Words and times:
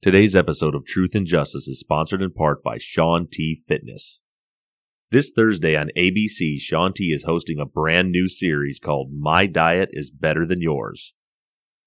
Today's 0.00 0.36
episode 0.36 0.76
of 0.76 0.86
Truth 0.86 1.16
and 1.16 1.26
Justice 1.26 1.66
is 1.66 1.80
sponsored 1.80 2.22
in 2.22 2.30
part 2.30 2.62
by 2.62 2.76
Shaun 2.78 3.26
T 3.28 3.62
Fitness. 3.66 4.22
This 5.10 5.32
Thursday 5.34 5.76
on 5.76 5.90
ABC, 5.98 6.60
Shaun 6.60 6.92
T 6.92 7.06
is 7.06 7.24
hosting 7.24 7.58
a 7.58 7.66
brand 7.66 8.12
new 8.12 8.28
series 8.28 8.78
called 8.78 9.10
My 9.12 9.46
Diet 9.46 9.88
is 9.92 10.12
Better 10.12 10.46
Than 10.46 10.60
Yours. 10.60 11.14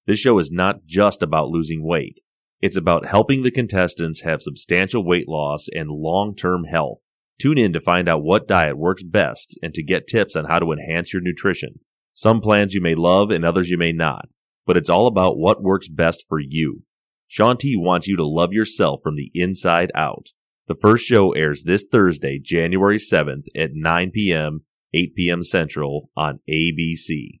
This 0.06 0.18
show 0.18 0.38
is 0.38 0.50
not 0.50 0.84
just 0.84 1.22
about 1.22 1.48
losing 1.48 1.86
weight. 1.86 2.18
It's 2.60 2.76
about 2.76 3.06
helping 3.06 3.44
the 3.44 3.50
contestants 3.50 4.20
have 4.20 4.42
substantial 4.42 5.02
weight 5.02 5.26
loss 5.26 5.68
and 5.74 5.88
long-term 5.88 6.64
health. 6.64 6.98
Tune 7.40 7.56
in 7.56 7.72
to 7.72 7.80
find 7.80 8.10
out 8.10 8.22
what 8.22 8.46
diet 8.46 8.76
works 8.76 9.02
best 9.02 9.58
and 9.62 9.72
to 9.72 9.82
get 9.82 10.06
tips 10.06 10.36
on 10.36 10.44
how 10.44 10.58
to 10.58 10.72
enhance 10.72 11.14
your 11.14 11.22
nutrition. 11.22 11.80
Some 12.12 12.42
plans 12.42 12.74
you 12.74 12.82
may 12.82 12.94
love 12.94 13.30
and 13.30 13.42
others 13.42 13.70
you 13.70 13.78
may 13.78 13.92
not, 13.92 14.28
but 14.66 14.76
it's 14.76 14.90
all 14.90 15.06
about 15.06 15.38
what 15.38 15.62
works 15.62 15.88
best 15.88 16.26
for 16.28 16.38
you. 16.38 16.82
Shaun 17.32 17.56
T 17.56 17.76
wants 17.78 18.06
you 18.06 18.18
to 18.18 18.26
love 18.26 18.52
yourself 18.52 19.00
from 19.02 19.16
the 19.16 19.30
inside 19.32 19.90
out. 19.94 20.26
The 20.68 20.74
first 20.74 21.06
show 21.06 21.32
airs 21.32 21.64
this 21.64 21.82
Thursday, 21.90 22.38
January 22.38 22.98
7th 22.98 23.44
at 23.56 23.70
9 23.72 24.10
p.m., 24.10 24.66
8 24.92 25.14
p.m. 25.16 25.42
Central 25.42 26.10
on 26.14 26.40
ABC. 26.46 27.40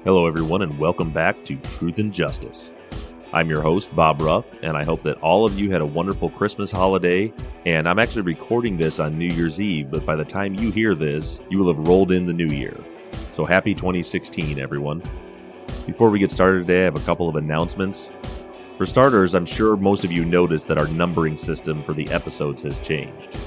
Hello, 0.05 0.27
everyone, 0.27 0.61
and 0.61 0.79
welcome 0.79 1.11
back 1.11 1.43
to 1.47 1.57
Truth 1.57 1.97
and 1.97 2.13
Justice. 2.13 2.75
I'm 3.33 3.49
your 3.49 3.63
host, 3.63 3.97
Bob 3.97 4.21
Ruff, 4.21 4.53
and 4.63 4.77
I 4.77 4.85
hope 4.85 5.03
that 5.05 5.17
all 5.23 5.47
of 5.47 5.59
you 5.59 5.71
had 5.71 5.81
a 5.81 5.87
wonderful 5.87 6.29
Christmas 6.29 6.71
holiday. 6.71 7.33
And 7.65 7.89
I'm 7.89 7.99
actually 7.99 8.21
recording 8.21 8.77
this 8.77 9.01
on 9.01 9.19
New 9.19 9.35
Year's 9.35 9.63
Eve, 9.63 9.91
but 9.91 10.05
by 10.05 10.15
the 10.15 10.25
time 10.27 10.57
you 10.57 10.71
hear 10.71 10.95
this, 10.95 11.41
you 11.49 11.59
will 11.59 11.75
have 11.75 11.89
rolled 11.89 12.13
in 12.13 12.27
the 12.27 12.35
new 12.35 12.55
year. 12.55 12.77
So 13.33 13.47
happy 13.47 13.73
2016, 13.73 14.61
everyone. 14.61 15.03
Before 15.87 16.11
we 16.11 16.19
get 16.19 16.31
started 16.31 16.67
today, 16.67 16.83
I 16.83 16.85
have 16.85 16.97
a 16.97 17.07
couple 17.07 17.31
of 17.31 17.37
announcements. 17.37 18.13
For 18.77 18.85
starters, 18.85 19.35
I'm 19.35 19.47
sure 19.47 19.75
most 19.75 20.05
of 20.05 20.13
you 20.13 20.27
noticed 20.27 20.69
that 20.69 20.77
our 20.77 20.89
numbering 20.89 21.39
system 21.39 21.83
for 21.83 21.95
the 21.95 22.07
episodes 22.11 22.61
has 22.61 22.79
changed. 22.79 23.39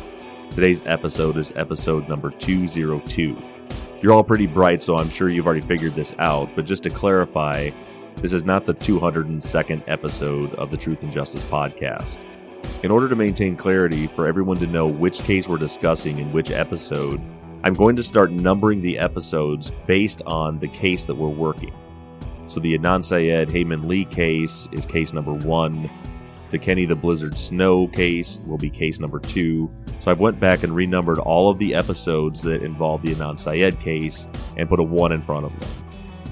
Today's 0.49 0.81
episode 0.87 1.37
is 1.37 1.53
episode 1.55 2.09
number 2.09 2.31
202. 2.31 3.37
You're 3.99 4.13
all 4.13 4.23
pretty 4.23 4.45
bright, 4.45 4.83
so 4.83 4.95
I'm 4.95 5.09
sure 5.09 5.27
you've 5.27 5.47
already 5.47 5.61
figured 5.61 5.95
this 5.95 6.13
out. 6.19 6.49
But 6.55 6.65
just 6.65 6.83
to 6.83 6.91
clarify, 6.91 7.71
this 8.17 8.31
is 8.31 8.43
not 8.43 8.67
the 8.67 8.75
202nd 8.75 9.83
episode 9.87 10.53
of 10.55 10.69
the 10.69 10.77
Truth 10.77 11.01
and 11.01 11.11
Justice 11.11 11.43
podcast. 11.45 12.23
In 12.83 12.91
order 12.91 13.09
to 13.09 13.15
maintain 13.15 13.55
clarity 13.55 14.05
for 14.05 14.27
everyone 14.27 14.57
to 14.57 14.67
know 14.67 14.85
which 14.85 15.19
case 15.23 15.47
we're 15.47 15.57
discussing 15.57 16.19
in 16.19 16.31
which 16.31 16.51
episode, 16.51 17.19
I'm 17.63 17.73
going 17.73 17.95
to 17.95 18.03
start 18.03 18.29
numbering 18.29 18.81
the 18.81 18.99
episodes 18.99 19.71
based 19.87 20.21
on 20.27 20.59
the 20.59 20.67
case 20.67 21.05
that 21.05 21.15
we're 21.15 21.29
working. 21.29 21.73
So 22.45 22.59
the 22.59 22.77
Adnan 22.77 23.03
Syed 23.03 23.51
Hae 23.51 23.63
Min 23.63 23.87
Lee 23.87 24.05
case 24.05 24.69
is 24.71 24.85
case 24.85 25.11
number 25.11 25.33
one. 25.33 25.89
The 26.51 26.59
Kenny 26.59 26.85
the 26.85 26.95
Blizzard 26.95 27.37
Snow 27.37 27.87
case 27.87 28.39
will 28.45 28.57
be 28.57 28.69
case 28.69 28.99
number 28.99 29.19
two. 29.19 29.69
So 30.01 30.11
I 30.11 30.13
went 30.13 30.39
back 30.39 30.63
and 30.63 30.73
renumbered 30.73 31.19
all 31.19 31.49
of 31.49 31.59
the 31.59 31.75
episodes 31.75 32.41
that 32.43 32.63
involve 32.63 33.01
the 33.01 33.13
Adnan 33.13 33.37
Syed 33.37 33.79
case 33.79 34.27
and 34.55 34.69
put 34.69 34.79
a 34.79 34.83
one 34.83 35.11
in 35.11 35.21
front 35.21 35.45
of 35.45 35.59
them. 35.59 35.69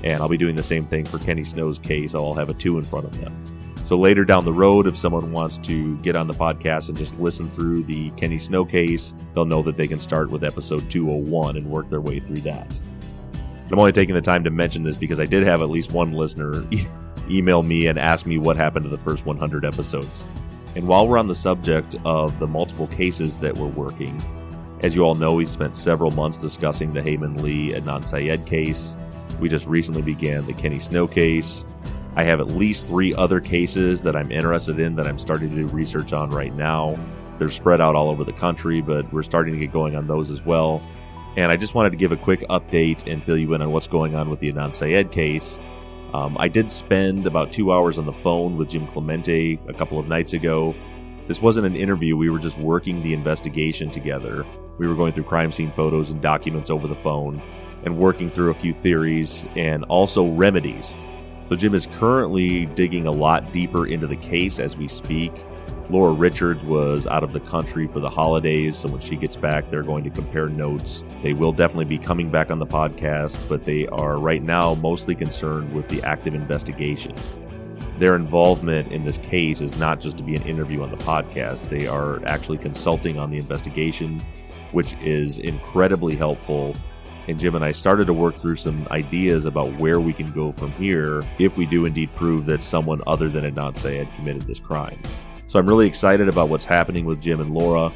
And 0.04 0.22
I'll 0.22 0.30
be 0.30 0.38
doing 0.38 0.56
the 0.56 0.64
same 0.64 0.86
thing 0.88 1.04
for 1.06 1.20
Kenny 1.20 1.44
Snow's 1.44 1.80
case. 1.80 2.16
I'll 2.16 2.34
have 2.34 2.50
a 2.50 2.54
two 2.54 2.78
in 2.78 2.86
front 2.86 3.06
of 3.06 3.20
them. 3.20 3.44
So 3.86 3.98
later 3.98 4.26
down 4.26 4.46
the 4.46 4.54
road, 4.54 4.88
if 4.88 4.98
someone 4.98 5.32
wants 5.32 5.58
to 5.60 5.98
get 5.98 6.16
on 6.16 6.28
the 6.28 6.34
podcast 6.34 6.90
and 6.90 6.98
just 6.98 7.18
listen 7.20 7.50
through 7.50 7.84
the 7.84 8.10
Kenny 8.12 8.40
Snow 8.40 8.66
case, 8.66 9.14
they'll 9.34 9.46
know 9.46 9.62
that 9.62 9.78
they 9.78 9.88
can 9.88 10.00
start 10.00 10.32
with 10.32 10.44
episode 10.44 10.90
201 10.90 11.58
and 11.58 11.70
work 11.70 11.90
their 11.90 12.02
way 12.02 12.20
through 12.20 12.42
that. 12.42 12.68
I'm 13.72 13.78
only 13.78 13.92
taking 13.92 14.16
the 14.16 14.22
time 14.22 14.44
to 14.44 14.50
mention 14.50 14.84
this 14.84 14.96
because 14.96 15.20
I 15.20 15.26
did 15.26 15.44
have 15.44 15.62
at 15.62 15.70
least 15.70 15.92
one 15.92 16.14
listener 16.14 16.66
email 17.30 17.64
me 17.64 17.88
and 17.88 17.98
ask 17.98 18.26
me 18.26 18.38
what 18.38 18.58
happened 18.58 18.84
to 18.86 18.90
the 18.90 18.98
first 19.00 19.26
100 19.26 19.66
episodes. 19.66 20.26
And 20.76 20.88
while 20.88 21.08
we're 21.08 21.18
on 21.18 21.28
the 21.28 21.36
subject 21.36 21.96
of 22.06 22.38
the 22.40 22.48
multiple 22.48 22.88
cases 22.88 23.40
that 23.40 23.58
we're 23.58 23.68
working, 23.68 24.22
as 24.82 24.96
you 24.96 25.04
all 25.04 25.16
know, 25.16 25.34
we 25.34 25.46
spent 25.46 25.76
several 25.76 26.12
months 26.12 26.38
discussing 26.38 26.94
the 26.94 27.02
Hae 27.02 27.18
Min 27.18 27.38
Lee 27.38 27.72
Adnan 27.72 28.06
Syed 28.06 28.46
case. 28.46 28.96
We 29.40 29.50
just 29.50 29.66
recently 29.66 30.02
began 30.02 30.46
the 30.46 30.54
Kenny 30.54 30.80
Snow 30.80 31.08
case. 31.08 31.66
I 32.18 32.24
have 32.24 32.40
at 32.40 32.48
least 32.48 32.88
three 32.88 33.14
other 33.16 33.40
cases 33.40 34.02
that 34.04 34.16
I'm 34.16 34.32
interested 34.32 34.80
in 34.80 34.96
that 34.96 35.08
I'm 35.08 35.20
starting 35.20 35.50
to 35.50 35.56
do 35.56 35.68
research 35.68 36.14
on 36.14 36.30
right 36.30 36.54
now. 36.54 36.98
They're 37.40 37.50
spread 37.50 37.82
out 37.82 37.96
all 37.96 38.10
over 38.10 38.24
the 38.24 38.34
country, 38.34 38.82
but 38.82 39.12
we're 39.12 39.24
starting 39.24 39.54
to 39.54 39.60
get 39.60 39.74
going 39.74 39.96
on 39.96 40.08
those 40.08 40.30
as 40.30 40.46
well. 40.46 40.82
And 41.36 41.52
I 41.52 41.58
just 41.58 41.76
wanted 41.76 41.90
to 41.90 41.98
give 41.98 42.12
a 42.12 42.18
quick 42.18 42.42
update 42.50 43.12
and 43.12 43.22
fill 43.24 43.38
you 43.38 43.54
in 43.54 43.62
on 43.62 43.72
what's 43.72 43.88
going 43.88 44.16
on 44.16 44.30
with 44.30 44.40
the 44.40 44.52
Adnan 44.52 44.74
Syed 44.74 45.12
case. 45.12 45.60
Um, 46.14 46.38
I 46.40 46.48
did 46.48 46.72
spend 46.72 47.26
about 47.26 47.52
two 47.52 47.74
hours 47.74 47.98
on 47.98 48.06
the 48.06 48.14
phone 48.14 48.58
with 48.58 48.70
Jim 48.70 48.88
Clemente 48.88 49.60
a 49.68 49.74
couple 49.74 50.00
of 50.00 50.08
nights 50.08 50.34
ago. 50.34 50.76
This 51.28 51.42
wasn't 51.42 51.66
an 51.66 51.76
interview, 51.76 52.16
we 52.16 52.30
were 52.30 52.40
just 52.40 52.58
working 52.58 53.02
the 53.02 53.14
investigation 53.14 53.90
together. 53.90 54.46
We 54.78 54.88
were 54.88 54.96
going 54.96 55.14
through 55.14 55.24
crime 55.24 55.52
scene 55.52 55.72
photos 55.72 56.12
and 56.12 56.22
documents 56.22 56.70
over 56.70 56.88
the 56.88 56.96
phone 56.96 57.42
and 57.84 57.98
working 57.98 58.30
through 58.30 58.52
a 58.52 58.56
few 58.56 58.74
theories 58.74 59.46
and 59.56 59.84
also 59.86 60.28
remedies. 60.28 60.98
So, 61.50 61.56
Jim 61.56 61.76
is 61.76 61.88
currently 61.88 62.66
digging 62.68 63.08
a 63.08 63.12
lot 63.12 63.52
deeper 63.52 63.86
into 63.86 64.08
the 64.08 64.16
case 64.16 64.60
as 64.60 64.78
we 64.78 64.88
speak. 64.88 65.32
Laura 65.90 66.14
Richards 66.14 66.64
was 66.64 67.06
out 67.06 67.24
of 67.24 67.32
the 67.32 67.40
country 67.40 67.88
for 67.88 68.00
the 68.00 68.10
holidays, 68.10 68.78
so 68.78 68.90
when 68.90 69.02
she 69.02 69.16
gets 69.16 69.36
back, 69.36 69.70
they're 69.70 69.84
going 69.84 70.04
to 70.04 70.10
compare 70.10 70.50
notes. 70.50 71.04
They 71.22 71.34
will 71.34 71.52
definitely 71.52 71.86
be 71.86 72.00
coming 72.00 72.32
back 72.32 72.50
on 72.50 72.58
the 72.58 72.66
podcast, 72.66 73.38
but 73.48 73.64
they 73.64 73.86
are 73.88 74.18
right 74.18 74.42
now 74.42 74.74
mostly 74.76 75.14
concerned 75.14 75.74
with 75.74 75.88
the 75.88 76.02
active 76.02 76.34
investigation. 76.34 77.14
Their 78.00 78.16
involvement 78.16 78.92
in 78.92 79.06
this 79.06 79.20
case 79.20 79.62
is 79.62 79.78
not 79.78 80.02
just 80.02 80.18
to 80.18 80.24
be 80.24 80.36
an 80.36 80.42
interview 80.44 80.82
on 80.82 80.90
the 80.90 80.98
podcast, 80.98 81.70
they 81.70 81.86
are 81.86 82.26
actually 82.26 82.58
consulting 82.58 83.20
on 83.20 83.30
the 83.30 83.38
investigation, 83.38 84.20
which 84.72 84.94
is 85.02 85.38
incredibly 85.38 86.16
helpful 86.16 86.76
and 87.28 87.40
Jim 87.40 87.56
and 87.56 87.66
I 87.66 87.72
started 87.72 88.06
to 88.06 88.14
work 88.14 88.36
through 88.36 88.58
some 88.58 88.88
ideas 88.92 89.46
about 89.46 89.74
where 89.80 90.00
we 90.00 90.14
can 90.14 90.32
go 90.32 90.52
from 90.52 90.72
here 90.74 91.24
if 91.40 91.58
we 91.58 91.66
do 91.66 91.86
indeed 91.86 92.14
prove 92.16 92.46
that 92.46 92.62
someone 92.62 93.02
other 93.08 93.30
than 93.30 93.52
Adnan 93.52 93.76
Syed 93.76 94.08
committed 94.16 94.44
this 94.44 94.60
crime. 94.60 95.00
So 95.56 95.60
I'm 95.60 95.68
really 95.68 95.88
excited 95.88 96.28
about 96.28 96.50
what's 96.50 96.66
happening 96.66 97.06
with 97.06 97.22
Jim 97.22 97.40
and 97.40 97.54
Laura. 97.54 97.90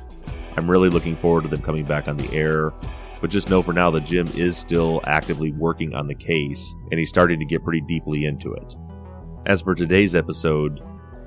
I'm 0.56 0.72
really 0.72 0.88
looking 0.88 1.18
forward 1.18 1.42
to 1.42 1.50
them 1.50 1.62
coming 1.62 1.84
back 1.84 2.08
on 2.08 2.16
the 2.16 2.34
air. 2.34 2.72
But 3.20 3.32
just 3.32 3.50
know 3.50 3.62
for 3.62 3.74
now 3.74 3.92
that 3.92 4.06
Jim 4.06 4.30
is 4.34 4.56
still 4.56 5.02
actively 5.06 5.52
working 5.52 5.94
on 5.94 6.08
the 6.08 6.16
case 6.16 6.74
and 6.90 6.98
he's 6.98 7.10
starting 7.10 7.38
to 7.38 7.46
get 7.46 7.62
pretty 7.62 7.82
deeply 7.82 8.24
into 8.24 8.54
it. 8.54 8.76
As 9.46 9.62
for 9.62 9.76
today's 9.76 10.16
episode, 10.16 10.80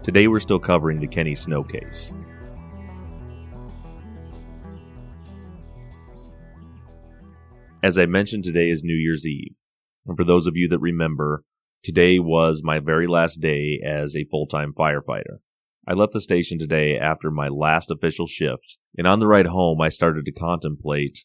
today 0.02 0.26
we're 0.26 0.40
still 0.40 0.58
covering 0.58 1.00
the 1.00 1.06
Kenny 1.06 1.34
Snow 1.34 1.64
case. 1.64 2.14
As 7.82 7.98
I 7.98 8.06
mentioned, 8.06 8.44
today 8.44 8.70
is 8.70 8.82
New 8.82 8.96
Year's 8.96 9.26
Eve. 9.26 9.54
And 10.06 10.16
for 10.16 10.24
those 10.24 10.46
of 10.46 10.56
you 10.56 10.66
that 10.68 10.78
remember, 10.78 11.44
today 11.82 12.18
was 12.18 12.62
my 12.64 12.78
very 12.78 13.06
last 13.06 13.38
day 13.42 13.82
as 13.86 14.16
a 14.16 14.24
full 14.30 14.46
time 14.46 14.72
firefighter. 14.72 15.40
I 15.86 15.94
left 15.94 16.12
the 16.12 16.20
station 16.20 16.58
today 16.58 16.96
after 16.96 17.30
my 17.30 17.48
last 17.48 17.90
official 17.90 18.26
shift, 18.26 18.78
and 18.96 19.06
on 19.06 19.18
the 19.18 19.26
ride 19.26 19.46
home, 19.46 19.80
I 19.80 19.88
started 19.88 20.24
to 20.24 20.32
contemplate 20.32 21.24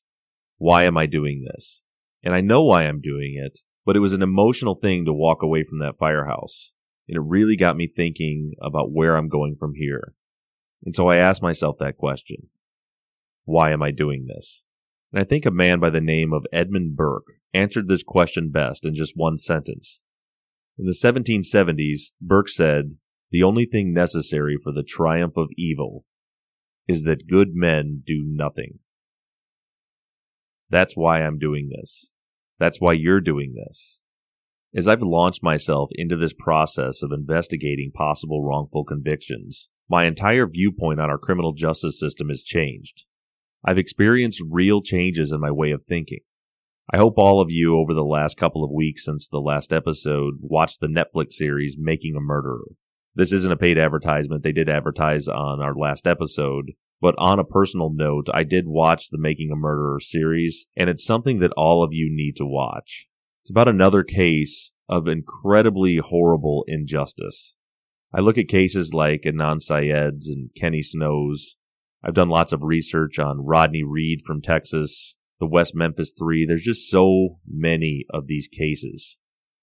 why 0.58 0.86
am 0.86 0.98
I 0.98 1.06
doing 1.06 1.46
this? 1.46 1.84
And 2.24 2.34
I 2.34 2.42
know 2.42 2.64
why 2.64 2.84
I'm 2.84 3.00
doing 3.00 3.40
it, 3.44 3.60
but 3.86 3.96
it 3.96 4.00
was 4.00 4.14
an 4.14 4.24
emotional 4.24 4.76
thing 4.76 5.06
to 5.06 5.14
walk 5.14 5.44
away 5.44 5.64
from 5.64 5.80
that 5.80 6.00
firehouse. 6.00 6.74
And 7.08 7.16
it 7.16 7.22
really 7.22 7.56
got 7.56 7.78
me 7.78 7.88
thinking 7.88 8.54
about 8.62 8.92
where 8.92 9.16
I'm 9.16 9.30
going 9.30 9.56
from 9.60 9.74
here. 9.76 10.14
And 10.84 10.96
so 10.96 11.08
I 11.08 11.18
asked 11.18 11.42
myself 11.44 11.78
that 11.80 11.98
question. 11.98 12.50
Why 13.46 13.72
am 13.72 13.84
I 13.84 13.92
doing 13.92 14.26
this? 14.28 14.66
And 15.14 15.22
I 15.22 15.24
think 15.24 15.46
a 15.46 15.52
man 15.52 15.80
by 15.80 15.90
the 15.92 16.02
name 16.02 16.34
of 16.34 16.46
Edmund 16.52 16.98
Burke 16.98 17.28
answered 17.54 17.88
this 17.88 18.04
question 18.04 18.50
best 18.50 18.86
in 18.86 18.94
just 18.94 19.14
one 19.16 19.38
sentence. 19.38 20.02
In 20.78 20.86
the 20.86 20.92
1770s, 20.92 22.12
Burke 22.20 22.50
said, 22.50 22.98
The 23.32 23.44
only 23.44 23.66
thing 23.66 23.94
necessary 23.94 24.58
for 24.62 24.72
the 24.72 24.84
triumph 24.84 25.36
of 25.36 25.50
evil 25.58 26.06
is 26.88 27.04
that 27.04 27.28
good 27.28 27.50
men 27.54 28.04
do 28.06 28.24
nothing. 28.26 28.80
That's 30.70 30.96
why 30.96 31.22
I'm 31.22 31.38
doing 31.38 31.70
this. 31.70 32.14
That's 32.60 32.80
why 32.80 32.94
you're 32.94 33.22
doing 33.22 33.54
this. 33.54 34.02
As 34.76 34.88
I've 34.88 35.02
launched 35.02 35.44
myself 35.44 35.90
into 35.94 36.18
this 36.18 36.34
process 36.34 37.02
of 37.02 37.12
investigating 37.12 37.92
possible 37.94 38.44
wrongful 38.44 38.84
convictions, 38.84 39.70
my 39.90 40.06
entire 40.06 40.48
viewpoint 40.48 41.00
on 41.00 41.10
our 41.10 41.18
criminal 41.18 41.54
justice 41.54 42.00
system 42.00 42.30
has 42.30 42.44
changed. 42.44 43.06
I've 43.66 43.78
experienced 43.78 44.44
real 44.50 44.82
changes 44.82 45.32
in 45.32 45.40
my 45.40 45.52
way 45.52 45.72
of 45.72 45.84
thinking. 45.88 46.20
I 46.94 46.98
hope 46.98 47.16
all 47.18 47.42
of 47.42 47.50
you 47.50 47.78
over 47.78 47.94
the 47.94 48.06
last 48.06 48.38
couple 48.38 48.64
of 48.64 48.72
weeks 48.72 49.04
since 49.04 49.28
the 49.28 49.40
last 49.40 49.74
episode 49.74 50.36
watched 50.40 50.80
the 50.80 50.88
Netflix 50.88 51.34
series 51.34 51.76
Making 51.78 52.16
a 52.16 52.22
Murderer. 52.22 52.66
This 53.18 53.34
isn't 53.34 53.52
a 53.52 53.58
paid 53.58 53.80
advertisement. 53.80 54.44
They 54.44 54.52
did 54.52 54.70
advertise 54.70 55.28
on 55.28 55.60
our 55.60 55.74
last 55.76 56.06
episode. 56.06 56.74
But 57.02 57.16
on 57.18 57.40
a 57.40 57.44
personal 57.44 57.92
note, 57.92 58.28
I 58.32 58.44
did 58.44 58.68
watch 58.68 59.10
the 59.10 59.18
Making 59.18 59.50
a 59.52 59.56
Murderer 59.56 60.00
series, 60.00 60.68
and 60.78 60.88
it's 60.88 61.04
something 61.04 61.40
that 61.40 61.52
all 61.58 61.84
of 61.84 61.94
you 61.94 62.10
need 62.12 62.36
to 62.38 62.46
watch. 62.46 63.08
It's 63.44 63.50
about 63.50 63.68
another 63.68 64.04
case 64.04 64.72
of 64.88 65.08
incredibly 65.08 65.98
horrible 65.98 66.64
injustice. 66.68 67.56
I 68.14 68.22
look 68.22 68.38
at 68.38 68.48
cases 68.48 68.94
like 68.94 69.24
Adnan 69.26 69.62
Syed's 69.62 70.30
and 70.30 70.52
Kenny 70.56 70.84
Snow's, 70.84 71.56
I've 72.04 72.14
done 72.14 72.30
lots 72.30 72.54
of 72.54 72.62
research 72.62 73.18
on 73.18 73.46
Rodney 73.46 73.84
Reed 73.84 74.22
from 74.26 74.42
Texas, 74.42 75.18
the 75.40 75.48
West 75.48 75.74
Memphis 75.76 76.14
Three. 76.18 76.46
There's 76.46 76.64
just 76.64 76.90
so 76.90 77.40
many 77.48 78.06
of 78.14 78.28
these 78.28 78.48
cases. 78.48 79.18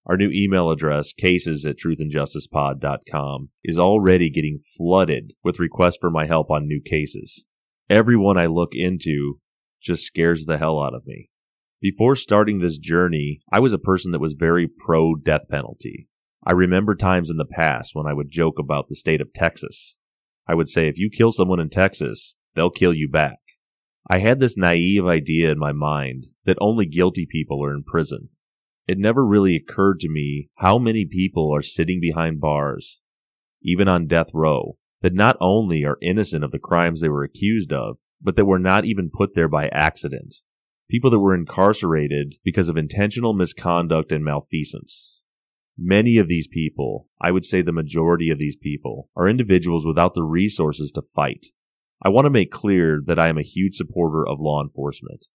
Our 0.05 0.17
new 0.17 0.29
email 0.31 0.69
address, 0.69 1.13
cases 1.13 1.65
at 1.65 1.77
truthandjusticepod.com, 1.77 3.49
is 3.63 3.79
already 3.79 4.29
getting 4.29 4.59
flooded 4.77 5.33
with 5.43 5.59
requests 5.59 5.97
for 5.99 6.11
my 6.11 6.27
help 6.27 6.51
on 6.51 6.67
new 6.67 6.81
cases. 6.83 7.45
Everyone 7.89 8.37
I 8.37 8.45
look 8.45 8.69
into 8.73 9.39
just 9.81 10.03
scares 10.03 10.45
the 10.45 10.57
hell 10.57 10.81
out 10.81 10.93
of 10.93 11.05
me. 11.05 11.29
Before 11.81 12.15
starting 12.15 12.59
this 12.59 12.77
journey, 12.77 13.41
I 13.51 13.59
was 13.59 13.73
a 13.73 13.79
person 13.79 14.11
that 14.11 14.21
was 14.21 14.33
very 14.33 14.67
pro 14.67 15.15
death 15.15 15.47
penalty. 15.49 16.07
I 16.45 16.53
remember 16.53 16.95
times 16.95 17.29
in 17.29 17.37
the 17.37 17.45
past 17.45 17.91
when 17.93 18.07
I 18.07 18.13
would 18.13 18.29
joke 18.29 18.59
about 18.59 18.87
the 18.87 18.95
state 18.95 19.21
of 19.21 19.33
Texas 19.33 19.97
I 20.47 20.53
would 20.53 20.69
say 20.69 20.87
if 20.87 20.97
you 20.97 21.09
kill 21.09 21.31
someone 21.31 21.59
in 21.59 21.69
Texas, 21.69 22.35
they'll 22.55 22.69
kill 22.69 22.93
you 22.93 23.09
back. 23.09 23.39
I 24.09 24.19
had 24.19 24.39
this 24.39 24.55
naive 24.55 25.05
idea 25.05 25.51
in 25.51 25.57
my 25.57 25.71
mind 25.71 26.27
that 26.45 26.57
only 26.61 26.85
guilty 26.85 27.27
people 27.29 27.63
are 27.63 27.73
in 27.73 27.83
prison. 27.83 28.29
It 28.87 28.99
never 28.99 29.25
really 29.25 29.55
occurred 29.55 29.99
to 30.01 30.09
me 30.09 30.49
how 30.55 30.77
many 30.77 31.05
people 31.05 31.53
are 31.53 31.63
sitting 31.63 31.99
behind 31.99 32.39
bars, 32.39 33.01
even 33.61 33.87
on 33.87 34.07
death 34.07 34.29
row, 34.33 34.77
that 35.01 35.13
not 35.13 35.37
only 35.41 35.83
are 35.83 35.97
innocent 36.01 36.43
of 36.43 36.51
the 36.51 36.59
crimes 36.59 37.01
they 37.01 37.09
were 37.09 37.23
accused 37.23 37.73
of, 37.73 37.97
but 38.21 38.35
that 38.35 38.45
were 38.45 38.59
not 38.59 38.85
even 38.85 39.09
put 39.11 39.33
there 39.33 39.47
by 39.47 39.69
accident. 39.69 40.35
People 40.89 41.09
that 41.09 41.19
were 41.19 41.33
incarcerated 41.33 42.35
because 42.43 42.69
of 42.69 42.77
intentional 42.77 43.33
misconduct 43.33 44.11
and 44.11 44.23
malfeasance. 44.23 45.13
Many 45.77 46.17
of 46.17 46.27
these 46.27 46.47
people, 46.47 47.07
I 47.19 47.31
would 47.31 47.43
say 47.43 47.61
the 47.61 47.71
majority 47.71 48.29
of 48.29 48.37
these 48.37 48.55
people, 48.55 49.09
are 49.15 49.27
individuals 49.27 49.85
without 49.85 50.13
the 50.13 50.23
resources 50.23 50.91
to 50.91 51.01
fight. 51.15 51.47
I 52.03 52.09
want 52.09 52.25
to 52.25 52.29
make 52.29 52.51
clear 52.51 53.01
that 53.07 53.19
I 53.19 53.29
am 53.29 53.37
a 53.37 53.43
huge 53.43 53.75
supporter 53.75 54.25
of 54.27 54.39
law 54.39 54.61
enforcement. 54.63 55.25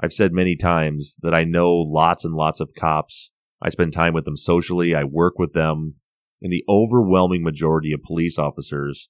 I've 0.00 0.12
said 0.12 0.32
many 0.32 0.56
times 0.56 1.16
that 1.22 1.34
I 1.34 1.44
know 1.44 1.72
lots 1.72 2.24
and 2.24 2.34
lots 2.34 2.60
of 2.60 2.70
cops. 2.78 3.30
I 3.60 3.68
spend 3.68 3.92
time 3.92 4.14
with 4.14 4.24
them 4.24 4.36
socially. 4.36 4.94
I 4.94 5.04
work 5.04 5.38
with 5.38 5.52
them. 5.52 5.96
And 6.40 6.52
the 6.52 6.64
overwhelming 6.68 7.42
majority 7.42 7.92
of 7.92 8.02
police 8.02 8.38
officers 8.38 9.08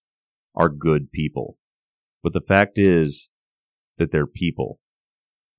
are 0.55 0.71
good 0.71 1.13
people. 1.13 1.59
But 2.23 2.33
the 2.33 2.41
fact 2.41 2.79
is 2.79 3.31
that 3.99 4.11
they're 4.13 4.27
people. 4.27 4.81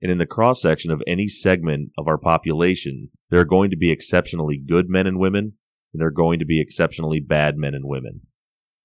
And 0.02 0.12
in 0.12 0.18
the 0.18 0.26
cross 0.26 0.62
section 0.62 0.92
of 0.92 1.04
any 1.06 1.28
segment 1.28 1.92
of 1.98 2.08
our 2.08 2.18
population, 2.18 3.10
there 3.30 3.40
are 3.40 3.46
going 3.46 3.70
to 3.70 3.78
be 3.78 3.92
exceptionally 3.92 4.58
good 4.58 4.90
men 4.90 5.06
and 5.06 5.20
women, 5.20 5.54
and 5.94 6.00
there 6.00 6.08
are 6.08 6.12
going 6.12 6.40
to 6.40 6.46
be 6.46 6.62
exceptionally 6.62 7.20
bad 7.20 7.58
men 7.58 7.76
and 7.76 7.86
women. 7.86 8.22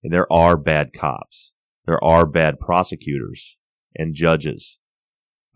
And 0.02 0.12
there 0.12 0.30
are 0.30 0.56
bad 0.56 0.92
cops. 0.92 1.52
There 1.86 2.02
are 2.02 2.26
bad 2.26 2.58
prosecutors 2.58 3.56
and 3.96 4.14
judges. 4.14 4.78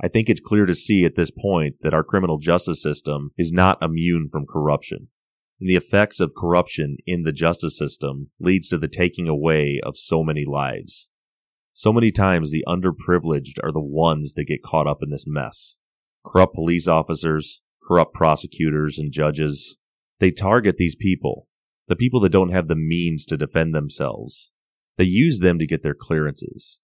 I 0.01 0.09
think 0.09 0.29
it's 0.29 0.41
clear 0.41 0.65
to 0.67 0.75
see 0.75 1.05
at 1.05 1.17
this 1.17 1.31
point 1.31 1.77
that 1.83 1.95
our 1.95 2.05
criminal 2.05 2.39
justice 2.39 2.83
system 2.83 3.31
is 3.37 3.51
not 3.51 3.83
immune 3.83 4.29
from 4.31 4.47
corruption. 4.47 5.09
And 5.61 5.69
the 5.69 5.77
effects 5.77 6.21
of 6.21 6.37
corruption 6.39 6.99
in 7.05 7.25
the 7.25 7.33
justice 7.33 7.77
system 7.77 8.31
leads 8.39 8.69
to 8.69 8.79
the 8.79 8.87
taking 8.87 9.29
away 9.29 9.81
of 9.83 9.97
so 9.97 10.23
many 10.23 10.45
lives. 10.47 11.11
So 11.73 11.93
many 11.93 12.13
times 12.13 12.51
the 12.51 12.65
underprivileged 12.67 13.59
are 13.63 13.73
the 13.73 13.81
ones 13.81 14.35
that 14.35 14.45
get 14.45 14.63
caught 14.63 14.87
up 14.87 14.99
in 15.03 15.11
this 15.11 15.27
mess. 15.27 15.77
Corrupt 16.25 16.55
police 16.55 16.87
officers, 16.87 17.63
corrupt 17.87 18.15
prosecutors 18.15 18.99
and 18.99 19.13
judges, 19.13 19.79
they 20.21 20.31
target 20.31 20.77
these 20.77 20.97
people, 20.97 21.49
the 21.89 21.97
people 21.97 22.21
that 22.21 22.33
don't 22.33 22.53
have 22.53 22.69
the 22.69 22.77
means 22.77 23.25
to 23.27 23.37
defend 23.37 23.75
themselves. 23.75 24.53
They 24.97 25.05
use 25.05 25.39
them 25.41 25.59
to 25.59 25.67
get 25.67 25.83
their 25.83 25.95
clearances. 25.95 26.81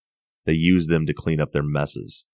They 0.47 0.53
use 0.53 0.87
them 0.87 1.07
to 1.07 1.15
clean 1.15 1.41
up 1.41 1.53
their 1.53 1.65
messes. 1.65 2.27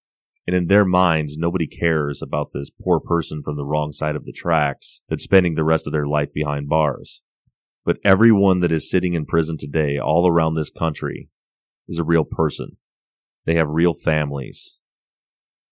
And 0.47 0.57
in 0.57 0.67
their 0.67 0.85
minds, 0.85 1.37
nobody 1.37 1.67
cares 1.67 2.23
about 2.23 2.53
this 2.53 2.71
poor 2.71 2.99
person 2.99 3.43
from 3.45 3.57
the 3.57 3.65
wrong 3.65 3.93
side 3.93 4.17
of 4.17 4.25
the 4.25 4.33
tracks 4.33 5.03
that's 5.09 5.25
spending 5.25 5.55
the 5.55 5.65
rest 5.65 5.87
of 5.87 5.93
their 5.93 6.07
life 6.07 6.33
behind 6.33 6.69
bars. 6.69 7.23
But 7.85 7.99
everyone 8.05 8.61
that 8.61 8.73
is 8.73 8.91
sitting 8.91 9.15
in 9.15 9.27
prison 9.27 9.57
today 9.59 9.99
all 9.99 10.29
around 10.29 10.55
this 10.55 10.71
country 10.71 11.29
is 11.89 11.99
a 11.99 12.05
real 12.05 12.25
person. 12.25 12.77
They 13.47 13.55
have 13.55 13.69
real 13.69 13.95
families, 13.95 14.77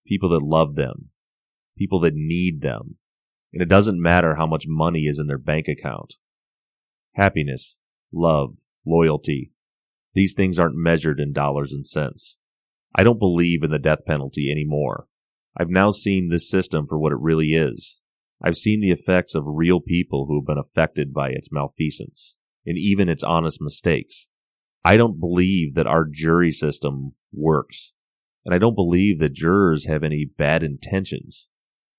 people 0.07 0.29
that 0.29 0.43
love 0.43 0.75
them, 0.75 1.09
people 1.77 1.99
that 2.01 2.15
need 2.15 2.61
them. 2.61 2.97
And 3.53 3.61
it 3.61 3.69
doesn't 3.69 4.01
matter 4.01 4.35
how 4.35 4.47
much 4.47 4.65
money 4.67 5.03
is 5.03 5.19
in 5.19 5.27
their 5.27 5.37
bank 5.37 5.67
account. 5.67 6.15
Happiness, 7.13 7.79
love, 8.11 8.55
loyalty, 8.85 9.51
these 10.13 10.33
things 10.33 10.57
aren't 10.57 10.75
measured 10.75 11.19
in 11.19 11.33
dollars 11.33 11.71
and 11.71 11.85
cents. 11.85 12.38
I 12.95 13.03
don't 13.03 13.19
believe 13.19 13.63
in 13.63 13.71
the 13.71 13.79
death 13.79 14.05
penalty 14.05 14.51
anymore. 14.51 15.07
I've 15.57 15.69
now 15.69 15.91
seen 15.91 16.29
this 16.29 16.49
system 16.49 16.87
for 16.87 16.97
what 16.97 17.11
it 17.11 17.19
really 17.19 17.49
is. 17.49 17.99
I've 18.41 18.55
seen 18.55 18.81
the 18.81 18.91
effects 18.91 19.35
of 19.35 19.43
real 19.45 19.81
people 19.81 20.25
who 20.25 20.39
have 20.39 20.47
been 20.47 20.63
affected 20.63 21.13
by 21.13 21.29
its 21.29 21.51
malfeasance 21.51 22.37
and 22.65 22.77
even 22.77 23.09
its 23.09 23.23
honest 23.23 23.59
mistakes. 23.61 24.27
I 24.83 24.95
don't 24.95 25.19
believe 25.19 25.75
that 25.75 25.87
our 25.87 26.05
jury 26.09 26.51
system 26.51 27.13
works. 27.33 27.93
And 28.45 28.55
I 28.55 28.57
don't 28.57 28.75
believe 28.75 29.19
that 29.19 29.33
jurors 29.33 29.85
have 29.87 30.03
any 30.03 30.25
bad 30.25 30.63
intentions. 30.63 31.49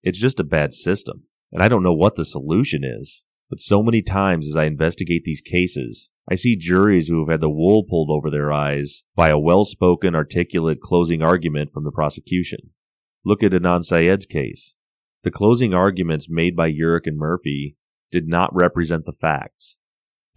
It's 0.02 0.18
just 0.18 0.40
a 0.40 0.44
bad 0.44 0.72
system. 0.72 1.24
And 1.52 1.62
I 1.62 1.68
don't 1.68 1.82
know 1.82 1.92
what 1.92 2.16
the 2.16 2.24
solution 2.24 2.82
is. 2.84 3.24
But 3.50 3.60
so 3.60 3.82
many 3.82 4.00
times 4.00 4.48
as 4.48 4.54
I 4.54 4.66
investigate 4.66 5.24
these 5.24 5.40
cases, 5.40 6.08
I 6.30 6.36
see 6.36 6.54
juries 6.54 7.08
who 7.08 7.18
have 7.18 7.28
had 7.28 7.40
the 7.40 7.50
wool 7.50 7.82
pulled 7.82 8.08
over 8.08 8.30
their 8.30 8.52
eyes 8.52 9.02
by 9.16 9.30
a 9.30 9.38
well 9.40 9.64
spoken, 9.64 10.14
articulate 10.14 10.80
closing 10.80 11.20
argument 11.20 11.72
from 11.72 11.82
the 11.82 11.90
prosecution. 11.90 12.70
Look 13.24 13.42
at 13.42 13.50
Adnan 13.50 13.82
Syed's 13.82 14.24
case. 14.24 14.76
The 15.24 15.32
closing 15.32 15.74
arguments 15.74 16.28
made 16.30 16.54
by 16.54 16.70
Urick 16.70 17.06
and 17.06 17.18
Murphy 17.18 17.76
did 18.12 18.28
not 18.28 18.54
represent 18.54 19.04
the 19.04 19.12
facts. 19.12 19.78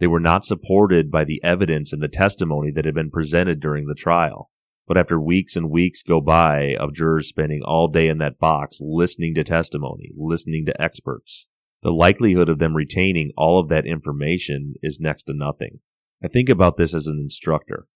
They 0.00 0.08
were 0.08 0.20
not 0.20 0.44
supported 0.44 1.12
by 1.12 1.22
the 1.22 1.40
evidence 1.44 1.92
and 1.92 2.02
the 2.02 2.08
testimony 2.08 2.72
that 2.72 2.84
had 2.84 2.94
been 2.94 3.10
presented 3.10 3.60
during 3.60 3.86
the 3.86 3.94
trial. 3.94 4.50
But 4.88 4.98
after 4.98 5.20
weeks 5.20 5.54
and 5.54 5.70
weeks 5.70 6.02
go 6.02 6.20
by 6.20 6.74
of 6.80 6.92
jurors 6.92 7.28
spending 7.28 7.62
all 7.64 7.86
day 7.86 8.08
in 8.08 8.18
that 8.18 8.40
box 8.40 8.78
listening 8.80 9.34
to 9.36 9.44
testimony, 9.44 10.10
listening 10.16 10.66
to 10.66 10.82
experts, 10.82 11.46
the 11.84 11.92
likelihood 11.92 12.48
of 12.48 12.58
them 12.58 12.74
retaining 12.74 13.30
all 13.36 13.60
of 13.60 13.68
that 13.68 13.86
information 13.86 14.72
is 14.82 14.98
next 14.98 15.24
to 15.24 15.34
nothing. 15.34 15.80
I 16.24 16.28
think 16.28 16.48
about 16.48 16.78
this 16.78 16.94
as 16.94 17.06
an 17.06 17.20
instructor. 17.22 17.86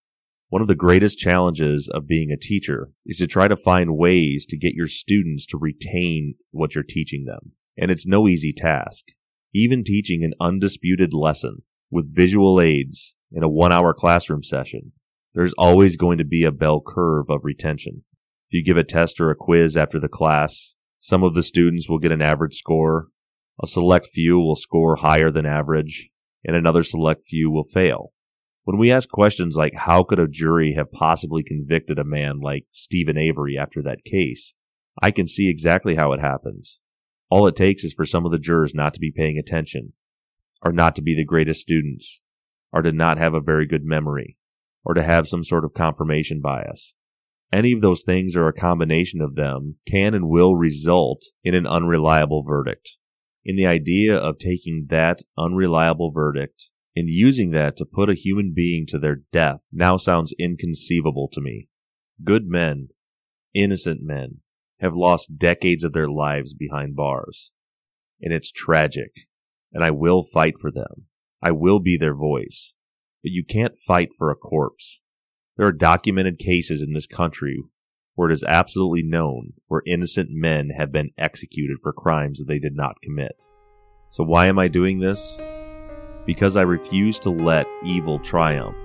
One 0.50 0.60
of 0.60 0.68
the 0.68 0.74
greatest 0.74 1.18
challenges 1.18 1.90
of 1.92 2.06
being 2.06 2.30
a 2.30 2.36
teacher 2.36 2.90
is 3.06 3.16
to 3.16 3.26
try 3.26 3.48
to 3.48 3.56
find 3.56 3.96
ways 3.96 4.44
to 4.50 4.58
get 4.58 4.74
your 4.74 4.86
students 4.86 5.46
to 5.46 5.58
retain 5.58 6.34
what 6.50 6.74
you're 6.74 6.84
teaching 6.84 7.24
them. 7.24 7.52
And 7.78 7.90
it's 7.90 8.06
no 8.06 8.28
easy 8.28 8.52
task. 8.54 9.04
Even 9.54 9.82
teaching 9.82 10.22
an 10.22 10.34
undisputed 10.38 11.14
lesson 11.14 11.62
with 11.90 12.14
visual 12.14 12.60
aids 12.60 13.14
in 13.32 13.42
a 13.42 13.48
one 13.48 13.72
hour 13.72 13.94
classroom 13.94 14.42
session, 14.42 14.92
there's 15.34 15.54
always 15.56 15.96
going 15.96 16.18
to 16.18 16.24
be 16.24 16.44
a 16.44 16.52
bell 16.52 16.82
curve 16.86 17.30
of 17.30 17.40
retention. 17.42 18.04
If 18.50 18.58
you 18.58 18.64
give 18.64 18.76
a 18.76 18.84
test 18.84 19.18
or 19.18 19.30
a 19.30 19.34
quiz 19.34 19.78
after 19.78 19.98
the 19.98 20.08
class, 20.08 20.74
some 20.98 21.22
of 21.22 21.32
the 21.32 21.42
students 21.42 21.88
will 21.88 21.98
get 21.98 22.12
an 22.12 22.22
average 22.22 22.56
score, 22.56 23.08
a 23.62 23.66
select 23.66 24.06
few 24.06 24.38
will 24.38 24.56
score 24.56 24.96
higher 24.96 25.30
than 25.30 25.46
average, 25.46 26.10
and 26.44 26.54
another 26.54 26.82
select 26.82 27.24
few 27.28 27.50
will 27.50 27.64
fail. 27.64 28.12
When 28.64 28.78
we 28.78 28.92
ask 28.92 29.08
questions 29.08 29.56
like, 29.56 29.72
how 29.74 30.02
could 30.02 30.18
a 30.18 30.28
jury 30.28 30.74
have 30.76 30.92
possibly 30.92 31.42
convicted 31.42 31.98
a 31.98 32.04
man 32.04 32.40
like 32.40 32.66
Steven 32.70 33.16
Avery 33.16 33.56
after 33.58 33.82
that 33.82 34.04
case? 34.04 34.54
I 35.00 35.10
can 35.10 35.26
see 35.26 35.48
exactly 35.48 35.94
how 35.94 36.12
it 36.12 36.20
happens. 36.20 36.80
All 37.30 37.46
it 37.46 37.56
takes 37.56 37.84
is 37.84 37.94
for 37.94 38.04
some 38.04 38.26
of 38.26 38.32
the 38.32 38.38
jurors 38.38 38.74
not 38.74 38.94
to 38.94 39.00
be 39.00 39.10
paying 39.10 39.38
attention, 39.38 39.92
or 40.62 40.72
not 40.72 40.96
to 40.96 41.02
be 41.02 41.14
the 41.14 41.24
greatest 41.24 41.60
students, 41.60 42.20
or 42.72 42.82
to 42.82 42.92
not 42.92 43.18
have 43.18 43.34
a 43.34 43.40
very 43.40 43.66
good 43.66 43.84
memory, 43.84 44.36
or 44.84 44.94
to 44.94 45.02
have 45.02 45.28
some 45.28 45.44
sort 45.44 45.64
of 45.64 45.74
confirmation 45.74 46.40
bias. 46.40 46.94
Any 47.52 47.72
of 47.72 47.80
those 47.80 48.02
things 48.02 48.36
or 48.36 48.48
a 48.48 48.52
combination 48.52 49.20
of 49.20 49.34
them 49.34 49.76
can 49.88 50.14
and 50.14 50.28
will 50.28 50.54
result 50.54 51.22
in 51.42 51.54
an 51.54 51.66
unreliable 51.66 52.42
verdict. 52.42 52.96
In 53.48 53.56
the 53.56 53.64
idea 53.64 54.14
of 54.14 54.38
taking 54.38 54.88
that 54.90 55.22
unreliable 55.38 56.10
verdict 56.10 56.68
and 56.94 57.08
using 57.08 57.52
that 57.52 57.78
to 57.78 57.86
put 57.86 58.10
a 58.10 58.14
human 58.14 58.52
being 58.54 58.84
to 58.88 58.98
their 58.98 59.22
death 59.32 59.60
now 59.72 59.96
sounds 59.96 60.34
inconceivable 60.38 61.30
to 61.32 61.40
me. 61.40 61.68
Good 62.22 62.46
men, 62.46 62.88
innocent 63.54 64.00
men, 64.02 64.40
have 64.80 64.92
lost 64.94 65.38
decades 65.38 65.82
of 65.82 65.94
their 65.94 66.10
lives 66.10 66.52
behind 66.52 66.94
bars. 66.94 67.52
And 68.20 68.34
it's 68.34 68.52
tragic. 68.52 69.12
And 69.72 69.82
I 69.82 69.92
will 69.92 70.22
fight 70.22 70.58
for 70.60 70.70
them. 70.70 71.06
I 71.42 71.52
will 71.52 71.80
be 71.80 71.96
their 71.96 72.14
voice. 72.14 72.74
But 73.22 73.32
you 73.32 73.44
can't 73.48 73.78
fight 73.86 74.10
for 74.18 74.30
a 74.30 74.36
corpse. 74.36 75.00
There 75.56 75.66
are 75.66 75.72
documented 75.72 76.38
cases 76.38 76.82
in 76.82 76.92
this 76.92 77.06
country 77.06 77.62
where 78.18 78.30
it 78.30 78.34
is 78.34 78.42
absolutely 78.42 79.02
known 79.02 79.52
where 79.68 79.82
innocent 79.86 80.28
men 80.30 80.70
have 80.76 80.90
been 80.90 81.10
executed 81.16 81.78
for 81.82 81.92
crimes 81.92 82.38
that 82.38 82.48
they 82.48 82.58
did 82.58 82.74
not 82.74 83.00
commit. 83.00 83.36
So 84.10 84.24
why 84.24 84.46
am 84.46 84.58
I 84.58 84.66
doing 84.68 84.98
this? 84.98 85.38
because 86.28 86.56
I 86.56 86.60
refuse 86.60 87.18
to 87.20 87.30
let 87.30 87.66
evil 87.82 88.18
triumph 88.18 88.76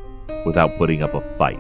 without 0.46 0.78
putting 0.78 1.04
up 1.04 1.14
a 1.14 1.20
fight. 1.38 1.60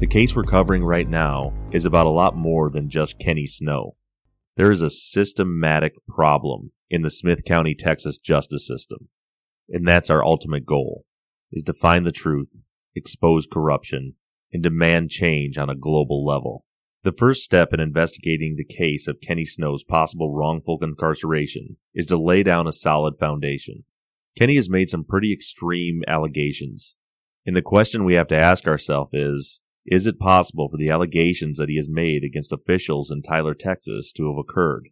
The 0.00 0.06
case 0.06 0.34
we're 0.34 0.44
covering 0.44 0.82
right 0.82 1.06
now 1.06 1.52
is 1.70 1.84
about 1.84 2.06
a 2.06 2.08
lot 2.08 2.34
more 2.34 2.70
than 2.70 2.88
just 2.88 3.18
Kenny 3.18 3.44
Snow. 3.44 3.97
There 4.58 4.72
is 4.72 4.82
a 4.82 4.90
systematic 4.90 5.94
problem 6.08 6.72
in 6.90 7.02
the 7.02 7.10
Smith 7.10 7.44
County, 7.44 7.76
Texas 7.78 8.18
justice 8.18 8.66
system. 8.66 9.08
And 9.68 9.86
that's 9.86 10.10
our 10.10 10.24
ultimate 10.24 10.66
goal, 10.66 11.04
is 11.52 11.62
to 11.62 11.72
find 11.72 12.04
the 12.04 12.10
truth 12.10 12.50
expose 12.96 13.46
corruption, 13.46 14.14
and 14.52 14.60
demand 14.60 15.10
change 15.10 15.58
on 15.58 15.70
a 15.70 15.76
global 15.76 16.26
level. 16.26 16.64
The 17.04 17.12
first 17.12 17.44
step 17.44 17.72
in 17.72 17.78
investigating 17.78 18.56
the 18.56 18.64
case 18.64 19.06
of 19.06 19.20
Kenny 19.20 19.44
Snow's 19.44 19.84
possible 19.84 20.34
wrongful 20.34 20.80
incarceration 20.82 21.76
is 21.94 22.06
to 22.06 22.18
lay 22.18 22.42
down 22.42 22.66
a 22.66 22.72
solid 22.72 23.14
foundation. 23.20 23.84
Kenny 24.36 24.56
has 24.56 24.68
made 24.68 24.90
some 24.90 25.04
pretty 25.04 25.32
extreme 25.32 26.02
allegations, 26.08 26.96
and 27.46 27.54
the 27.54 27.62
question 27.62 28.04
we 28.04 28.16
have 28.16 28.28
to 28.28 28.36
ask 28.36 28.66
ourselves 28.66 29.14
is 29.14 29.60
is 29.90 30.06
it 30.06 30.18
possible 30.18 30.68
for 30.70 30.76
the 30.76 30.90
allegations 30.90 31.58
that 31.58 31.68
he 31.68 31.76
has 31.76 31.88
made 31.88 32.22
against 32.24 32.52
officials 32.52 33.10
in 33.10 33.22
Tyler, 33.22 33.54
Texas 33.54 34.12
to 34.12 34.28
have 34.28 34.38
occurred? 34.38 34.88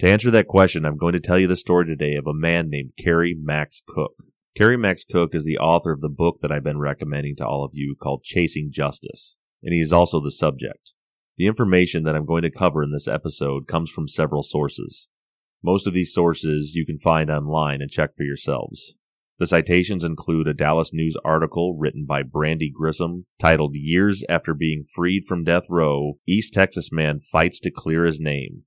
To 0.00 0.08
answer 0.08 0.30
that 0.30 0.46
question, 0.46 0.86
I'm 0.86 0.96
going 0.96 1.12
to 1.12 1.20
tell 1.20 1.38
you 1.38 1.46
the 1.46 1.56
story 1.56 1.86
today 1.86 2.14
of 2.14 2.26
a 2.26 2.32
man 2.32 2.70
named 2.70 2.92
Kerry 2.98 3.36
Max 3.38 3.82
Cook. 3.86 4.12
Kerry 4.56 4.78
Max 4.78 5.04
Cook 5.04 5.34
is 5.34 5.44
the 5.44 5.58
author 5.58 5.92
of 5.92 6.00
the 6.00 6.08
book 6.08 6.38
that 6.40 6.50
I've 6.50 6.64
been 6.64 6.78
recommending 6.78 7.36
to 7.36 7.46
all 7.46 7.64
of 7.64 7.72
you 7.74 7.94
called 8.02 8.22
Chasing 8.24 8.70
Justice, 8.72 9.36
and 9.62 9.74
he 9.74 9.80
is 9.80 9.92
also 9.92 10.20
the 10.22 10.30
subject. 10.30 10.92
The 11.36 11.46
information 11.46 12.04
that 12.04 12.16
I'm 12.16 12.26
going 12.26 12.42
to 12.42 12.50
cover 12.50 12.82
in 12.82 12.92
this 12.92 13.08
episode 13.08 13.68
comes 13.68 13.90
from 13.90 14.08
several 14.08 14.42
sources. 14.42 15.08
Most 15.62 15.86
of 15.86 15.92
these 15.92 16.14
sources 16.14 16.72
you 16.74 16.86
can 16.86 16.98
find 16.98 17.30
online 17.30 17.82
and 17.82 17.90
check 17.90 18.16
for 18.16 18.24
yourselves. 18.24 18.94
The 19.40 19.46
citations 19.46 20.04
include 20.04 20.46
a 20.46 20.54
Dallas 20.54 20.90
News 20.92 21.16
article 21.24 21.76
written 21.76 22.04
by 22.06 22.22
Brandi 22.22 22.70
Grissom 22.72 23.24
titled 23.40 23.74
Years 23.74 24.22
After 24.28 24.54
Being 24.54 24.84
Freed 24.84 25.24
from 25.26 25.42
Death 25.42 25.64
Row, 25.68 26.18
East 26.28 26.54
Texas 26.54 26.90
Man 26.92 27.20
Fights 27.20 27.58
to 27.60 27.72
Clear 27.72 28.04
His 28.04 28.20
Name. 28.20 28.64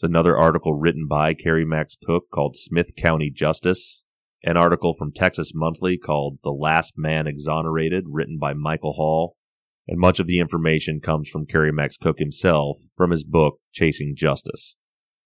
There's 0.00 0.10
another 0.10 0.36
article 0.36 0.74
written 0.74 1.06
by 1.08 1.32
Kerry 1.32 1.64
Max 1.64 1.96
Cook 2.04 2.24
called 2.34 2.56
Smith 2.56 2.88
County 2.96 3.30
Justice 3.34 4.02
an 4.46 4.56
article 4.56 4.94
from 4.96 5.12
Texas 5.12 5.52
Monthly 5.54 5.98
called 5.98 6.38
The 6.44 6.50
Last 6.50 6.94
Man 6.96 7.26
Exonerated, 7.26 8.04
written 8.06 8.38
by 8.38 8.54
Michael 8.54 8.92
Hall. 8.92 9.36
And 9.88 9.98
much 9.98 10.20
of 10.20 10.28
the 10.28 10.38
information 10.38 11.00
comes 11.00 11.28
from 11.28 11.46
Kerry 11.46 11.72
Max 11.72 11.96
Cook 11.96 12.18
himself 12.18 12.78
from 12.96 13.10
his 13.10 13.24
book, 13.24 13.58
Chasing 13.72 14.14
Justice, 14.16 14.76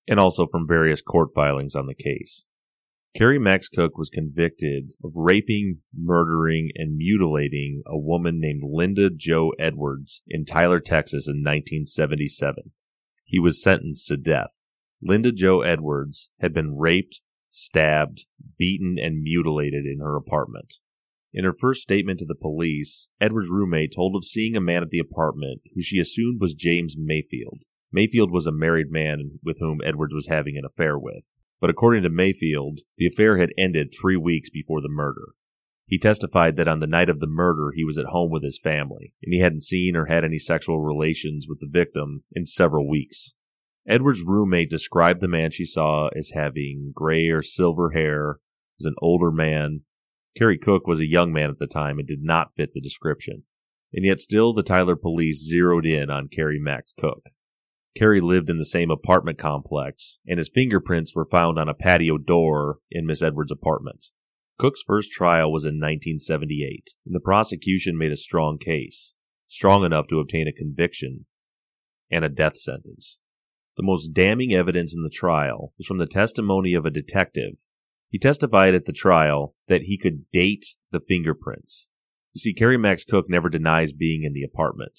and 0.09 0.19
also 0.19 0.47
from 0.47 0.67
various 0.67 1.03
court 1.03 1.31
filings 1.35 1.75
on 1.75 1.87
the 1.87 1.95
case. 1.95 2.47
Kerry 3.13 3.41
Max 3.41 3.69
Cook 3.69 3.99
was 3.99 4.09
convicted 4.09 4.93
of 5.03 5.11
raping, 5.17 5.81
murdering, 5.93 6.71
and 6.77 6.97
mutilating 6.97 7.83
a 7.85 7.99
woman 7.99 8.39
named 8.41 8.63
Linda 8.65 9.11
Jo 9.11 9.51
Edwards 9.59 10.23
in 10.29 10.45
Tyler, 10.45 10.79
Texas 10.79 11.27
in 11.27 11.43
1977. 11.43 12.71
He 13.25 13.41
was 13.41 13.61
sentenced 13.61 14.07
to 14.09 14.17
death. 14.17 14.51
Linda 15.03 15.33
Jo 15.33 15.63
Edwards 15.63 16.31
had 16.41 16.55
been 16.55 16.79
raped, 16.79 17.21
stabbed, 17.49 18.27
beaten, 18.57 18.97
and 18.97 19.23
mutilated 19.23 19.87
in 19.87 19.99
her 19.99 20.15
apartment. 20.15 20.75
In 21.33 21.45
her 21.45 21.55
first 21.55 21.83
statement 21.83 22.21
to 22.21 22.27
the 22.27 22.37
police, 22.37 23.09
Edward's 23.21 23.51
roommate 23.51 23.93
told 23.95 24.15
of 24.15 24.25
seeing 24.25 24.55
a 24.55 24.61
man 24.61 24.83
at 24.85 24.91
the 24.91 25.01
apartment 25.01 25.63
who 25.75 25.83
she 25.83 25.99
assumed 25.99 26.41
was 26.41 26.55
James 26.55 26.95
Mayfield. 26.97 27.59
Mayfield 27.93 28.31
was 28.31 28.47
a 28.47 28.53
married 28.53 28.91
man 28.91 29.41
with 29.43 29.59
whom 29.59 29.81
Edwards 29.85 30.15
was 30.15 30.29
having 30.29 30.57
an 30.57 30.65
affair 30.65 30.97
with. 30.97 31.25
But 31.61 31.71
according 31.71 32.03
to 32.05 32.11
Mayfield, 32.11 32.81
the 32.97 33.07
affair 33.07 33.39
had 33.39 33.53
ended 33.59 33.93
three 33.93 34.17
weeks 34.17 34.49
before 34.49 34.81
the 34.81 34.89
murder. 34.89 35.35
He 35.87 35.99
testified 35.99 36.57
that 36.57 36.69
on 36.69 36.81
the 36.81 36.87
night 36.87 37.11
of 37.11 37.21
the 37.21 37.27
murder, 37.27 37.73
he 37.75 37.85
was 37.85 37.99
at 37.99 38.07
home 38.07 38.31
with 38.31 38.45
his 38.45 38.61
family, 38.63 39.13
and 39.23 39.35
he 39.35 39.41
hadn't 39.41 39.63
seen 39.63 39.97
or 39.97 40.07
had 40.07 40.25
any 40.25 40.39
sexual 40.39 40.81
relations 40.81 41.47
with 41.49 41.59
the 41.61 41.69
victim 41.69 42.23
in 42.33 42.47
several 42.47 42.89
weeks. 42.89 43.35
Edward's 43.89 44.23
roommate 44.23 44.71
described 44.71 45.21
the 45.21 45.29
man 45.29 45.51
she 45.51 45.65
saw 45.65 46.09
as 46.17 46.31
having 46.31 46.93
gray 46.95 47.29
or 47.29 47.43
silver 47.43 47.91
hair, 47.91 48.39
was 48.79 48.87
an 48.87 48.95
older 49.03 49.33
man. 49.33 49.81
Kerry 50.37 50.59
Cook 50.59 50.87
was 50.87 51.01
a 51.01 51.09
young 51.09 51.33
man 51.33 51.51
at 51.51 51.59
the 51.59 51.67
time 51.67 51.99
and 51.99 52.07
did 52.07 52.23
not 52.23 52.55
fit 52.57 52.73
the 52.73 52.81
description. 52.81 53.43
And 53.93 54.05
yet 54.05 54.21
still 54.21 54.55
the 54.55 54.63
Tyler 54.63 54.97
police 54.97 55.45
zeroed 55.45 55.85
in 55.85 56.09
on 56.09 56.29
Kerry 56.29 56.61
Max 56.61 56.93
Cook. 56.99 57.25
Kerry 57.97 58.21
lived 58.21 58.49
in 58.49 58.59
the 58.59 58.65
same 58.65 58.91
apartment 58.91 59.39
complex, 59.39 60.19
and 60.27 60.39
his 60.39 60.49
fingerprints 60.49 61.15
were 61.15 61.27
found 61.27 61.59
on 61.59 61.69
a 61.69 61.75
patio 61.75 62.19
door 62.19 62.79
in 62.91 63.05
Miss 63.05 63.23
Edwards' 63.23 63.51
apartment. 63.51 64.07
Cook's 64.59 64.83
first 64.87 65.11
trial 65.11 65.51
was 65.51 65.65
in 65.65 65.81
1978, 65.81 66.91
and 67.05 67.15
the 67.15 67.21
prosecution 67.21 67.99
made 67.99 68.13
a 68.13 68.17
strong 68.17 68.59
case, 68.59 69.15
strong 69.49 69.85
enough 69.85 70.07
to 70.09 70.21
obtain 70.21 70.47
a 70.47 70.53
conviction 70.53 71.27
and 72.11 72.25
a 72.25 72.29
death 72.29 72.57
sentence. 72.57 73.19
The 73.77 73.83
most 73.83 74.09
damning 74.09 74.53
evidence 74.53 74.95
in 74.95 75.03
the 75.03 75.11
trial 75.11 75.73
was 75.79 75.87
from 75.87 75.99
the 75.99 76.07
testimony 76.07 76.75
of 76.75 76.85
a 76.85 76.91
detective. 76.91 77.55
He 78.11 78.19
testified 78.19 78.75
at 78.75 78.85
the 78.85 78.93
trial 78.93 79.55
that 79.69 79.83
he 79.83 79.97
could 79.97 80.31
date 80.31 80.67
the 80.93 81.01
fingerprints. 81.01 81.89
You 82.35 82.41
see, 82.41 82.53
Kerry 82.53 82.77
Max 82.77 83.03
Cook 83.03 83.27
never 83.29 83.49
denies 83.49 83.93
being 83.93 84.23
in 84.23 84.33
the 84.33 84.45
apartment. 84.45 84.93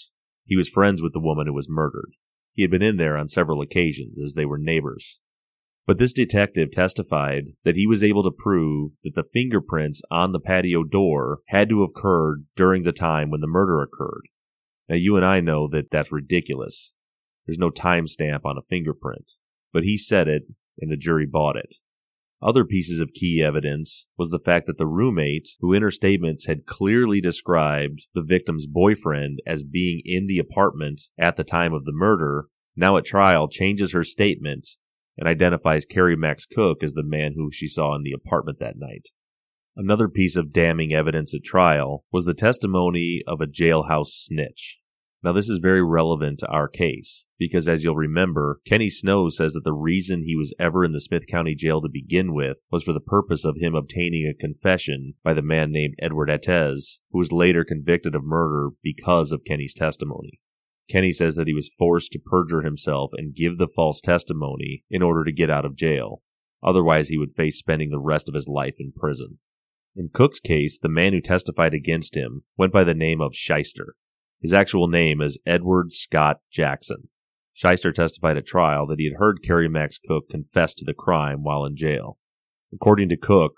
He 0.46 0.58
was 0.58 0.68
friends 0.68 1.02
with 1.02 1.14
the 1.14 1.20
woman 1.20 1.48
who 1.48 1.54
was 1.54 1.70
murdered. 1.70 2.16
He 2.54 2.64
had 2.64 2.72
been 2.72 2.82
in 2.82 2.98
there 2.98 3.18
on 3.18 3.30
several 3.30 3.62
occasions 3.62 4.18
as 4.22 4.34
they 4.34 4.46
were 4.46 4.58
neighbors. 4.58 5.20
But 5.88 5.98
this 5.98 6.14
detective 6.14 6.72
testified 6.72 7.54
that 7.64 7.76
he 7.76 7.88
was 7.88 8.04
able 8.04 8.24
to 8.24 8.32
prove 8.32 8.94
that 9.04 9.16
the 9.16 9.24
fingerprints 9.34 10.02
on 10.12 10.32
the 10.32 10.40
patio 10.40 10.84
door 10.84 11.40
had 11.48 11.70
to 11.70 11.82
have 11.82 11.90
occurred 11.90 12.46
during 12.56 12.84
the 12.84 12.92
time 12.92 13.30
when 13.30 13.42
the 13.42 13.48
murder 13.48 13.82
occurred. 13.82 14.28
Now, 14.88 14.96
you 14.96 15.16
and 15.16 15.26
I 15.26 15.40
know 15.40 15.68
that 15.70 15.90
that's 15.92 16.12
ridiculous. 16.12 16.94
There's 17.46 17.58
no 17.58 17.72
timestamp 17.72 18.46
on 18.46 18.58
a 18.58 18.68
fingerprint. 18.70 19.26
But 19.74 19.84
he 19.84 19.98
said 19.98 20.28
it, 20.28 20.44
and 20.80 20.92
the 20.92 20.98
jury 20.98 21.26
bought 21.26 21.56
it. 21.56 21.76
Other 22.44 22.66
pieces 22.66 23.00
of 23.00 23.14
key 23.14 23.44
evidence 23.46 24.08
was 24.18 24.32
the 24.32 24.40
fact 24.40 24.66
that 24.66 24.80
the 24.80 24.88
roommate, 24.88 25.50
who 25.60 25.74
in 25.74 25.84
her 25.84 25.92
statements 25.92 26.48
had 26.48 26.66
clearly 26.66 27.22
described 27.22 28.02
the 28.16 28.24
victim's 28.24 28.66
boyfriend 28.66 29.40
as 29.46 29.64
being 29.64 30.02
in 30.06 30.26
the 30.26 30.40
apartment 30.40 31.04
at 31.20 31.38
the 31.38 31.44
time 31.44 31.72
of 31.72 31.86
the 31.86 31.92
murder, 31.92 32.48
now 32.76 32.98
at 32.98 33.06
trial 33.06 33.48
changes 33.48 33.94
her 33.94 34.04
statement 34.04 34.68
and 35.18 35.28
identifies 35.28 35.86
Kerry 35.86 36.16
Max 36.16 36.48
Cook 36.48 36.82
as 36.82 36.96
the 36.96 37.04
man 37.04 37.34
who 37.36 37.52
she 37.52 37.68
saw 37.68 37.96
in 37.96 38.02
the 38.02 38.14
apartment 38.14 38.58
that 38.60 38.78
night. 38.78 39.10
Another 39.76 40.10
piece 40.10 40.36
of 40.36 40.52
damning 40.52 40.94
evidence 40.94 41.36
at 41.36 41.44
trial 41.44 42.06
was 42.12 42.26
the 42.26 42.34
testimony 42.34 43.22
of 43.28 43.40
a 43.40 43.46
jailhouse 43.46 44.14
snitch. 44.14 44.81
Now, 45.24 45.34
this 45.34 45.50
is 45.50 45.60
very 45.60 45.84
relevant 45.84 46.40
to 46.40 46.48
our 46.48 46.68
case 46.68 47.28
because, 47.38 47.70
as 47.70 47.84
you'll 47.84 47.96
remember, 47.96 48.60
Kenny 48.66 48.90
Snow 48.90 49.30
says 49.30 49.54
that 49.54 49.64
the 49.64 49.74
reason 49.74 50.24
he 50.24 50.36
was 50.36 50.54
ever 50.60 50.84
in 50.84 50.94
the 50.94 51.02
Smith 51.02 51.28
County 51.28 51.54
Jail 51.54 51.80
to 51.82 51.90
begin 51.90 52.34
with 52.34 52.58
was 52.72 52.84
for 52.84 52.94
the 52.94 53.00
purpose 53.00 53.46
of 53.46 53.58
him 53.58 53.76
obtaining 53.76 54.26
a 54.26 54.34
confession 54.34 55.14
by 55.24 55.36
the 55.36 55.44
man 55.44 55.72
named 55.72 55.94
Edward 56.02 56.32
Ates, 56.32 57.02
who 57.12 57.20
was 57.20 57.32
later 57.32 57.64
convicted 57.64 58.16
of 58.16 58.24
murder 58.24 58.70
because 58.82 59.32
of 59.32 59.46
Kenny's 59.46 59.76
testimony. 59.76 60.40
Kenny 60.90 61.12
says 61.12 61.36
that 61.36 61.48
he 61.48 61.54
was 61.54 61.70
forced 61.70 62.12
to 62.14 62.20
perjure 62.20 62.64
himself 62.64 63.12
and 63.16 63.36
give 63.36 63.60
the 63.60 63.68
false 63.68 64.02
testimony 64.02 64.84
in 64.90 65.04
order 65.04 65.24
to 65.24 65.32
get 65.32 65.52
out 65.52 65.66
of 65.66 65.76
jail. 65.76 66.24
Otherwise, 66.64 67.10
he 67.10 67.18
would 67.20 67.36
face 67.36 67.60
spending 67.60 67.92
the 67.92 68.00
rest 68.00 68.28
of 68.28 68.34
his 68.34 68.48
life 68.48 68.76
in 68.80 68.92
prison. 68.92 69.38
In 69.96 70.10
Cook's 70.12 70.40
case, 70.40 70.80
the 70.82 70.90
man 70.90 71.14
who 71.14 71.22
testified 71.22 71.76
against 71.76 72.16
him 72.16 72.44
went 72.58 72.74
by 72.74 72.84
the 72.84 72.96
name 72.96 73.22
of 73.22 73.36
Shyster. 73.36 73.94
His 74.42 74.54
actual 74.54 74.88
name 74.88 75.22
is 75.22 75.38
Edward 75.46 75.94
Scott 75.94 76.38
Jackson. 76.52 77.10
Shyster 77.54 77.92
testified 77.92 78.38
at 78.38 78.46
trial 78.48 78.88
that 78.88 78.98
he 78.98 79.06
had 79.06 79.20
heard 79.20 79.44
Kerry 79.44 79.70
Max 79.70 80.00
Cook 80.00 80.30
confess 80.30 80.74
to 80.76 80.86
the 80.86 80.96
crime 80.96 81.44
while 81.44 81.64
in 81.64 81.76
jail. 81.76 82.18
According 82.74 83.10
to 83.10 83.18
Cook, 83.18 83.54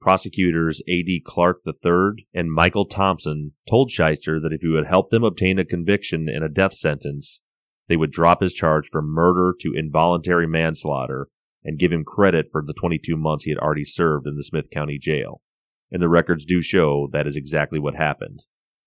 prosecutors 0.00 0.80
A.D. 0.88 1.22
Clark 1.26 1.60
III 1.66 2.26
and 2.32 2.50
Michael 2.50 2.86
Thompson 2.86 3.52
told 3.68 3.90
Shyster 3.90 4.40
that 4.40 4.54
if 4.54 4.62
he 4.62 4.68
would 4.68 4.86
help 4.86 5.10
them 5.10 5.22
obtain 5.22 5.58
a 5.58 5.66
conviction 5.66 6.28
and 6.30 6.42
a 6.42 6.48
death 6.48 6.72
sentence, 6.72 7.42
they 7.90 7.96
would 7.96 8.10
drop 8.10 8.40
his 8.40 8.54
charge 8.54 8.88
from 8.90 9.12
murder 9.12 9.54
to 9.60 9.74
involuntary 9.76 10.46
manslaughter 10.46 11.28
and 11.62 11.78
give 11.78 11.92
him 11.92 12.04
credit 12.04 12.46
for 12.50 12.62
the 12.66 12.72
22 12.72 13.18
months 13.18 13.44
he 13.44 13.50
had 13.50 13.58
already 13.58 13.84
served 13.84 14.26
in 14.26 14.36
the 14.36 14.44
Smith 14.44 14.70
County 14.70 14.98
Jail. 14.98 15.42
And 15.90 16.00
the 16.00 16.08
records 16.08 16.46
do 16.46 16.62
show 16.62 17.10
that 17.12 17.26
is 17.26 17.36
exactly 17.36 17.78
what 17.78 17.96
happened. 17.96 18.44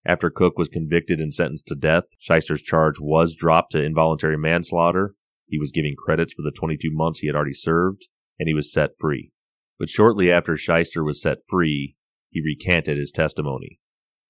After 0.08 0.30
Cook 0.30 0.58
was 0.58 0.70
convicted 0.70 1.20
and 1.20 1.34
sentenced 1.34 1.66
to 1.68 1.76
death, 1.76 2.04
Shyster's 2.20 2.62
charge 2.62 3.00
was 3.00 3.36
dropped 3.36 3.72
to 3.72 3.84
involuntary 3.84 4.38
manslaughter. 4.38 5.16
He 5.48 5.58
was 5.58 5.72
given 5.72 5.96
credits 5.98 6.34
for 6.34 6.44
the 6.44 6.52
22 6.52 6.92
months 6.92 7.20
he 7.20 7.28
had 7.28 7.36
already 7.36 7.54
served, 7.54 8.06
and 8.40 8.48
he 8.48 8.54
was 8.54 8.72
set 8.72 8.92
free. 9.00 9.32
But 9.80 9.90
shortly 9.90 10.32
after 10.32 10.58
Shyster 10.58 11.04
was 11.04 11.22
set 11.22 11.40
free, 11.50 11.96
he 12.30 12.42
recanted 12.42 12.98
his 12.98 13.12
testimony. 13.12 13.80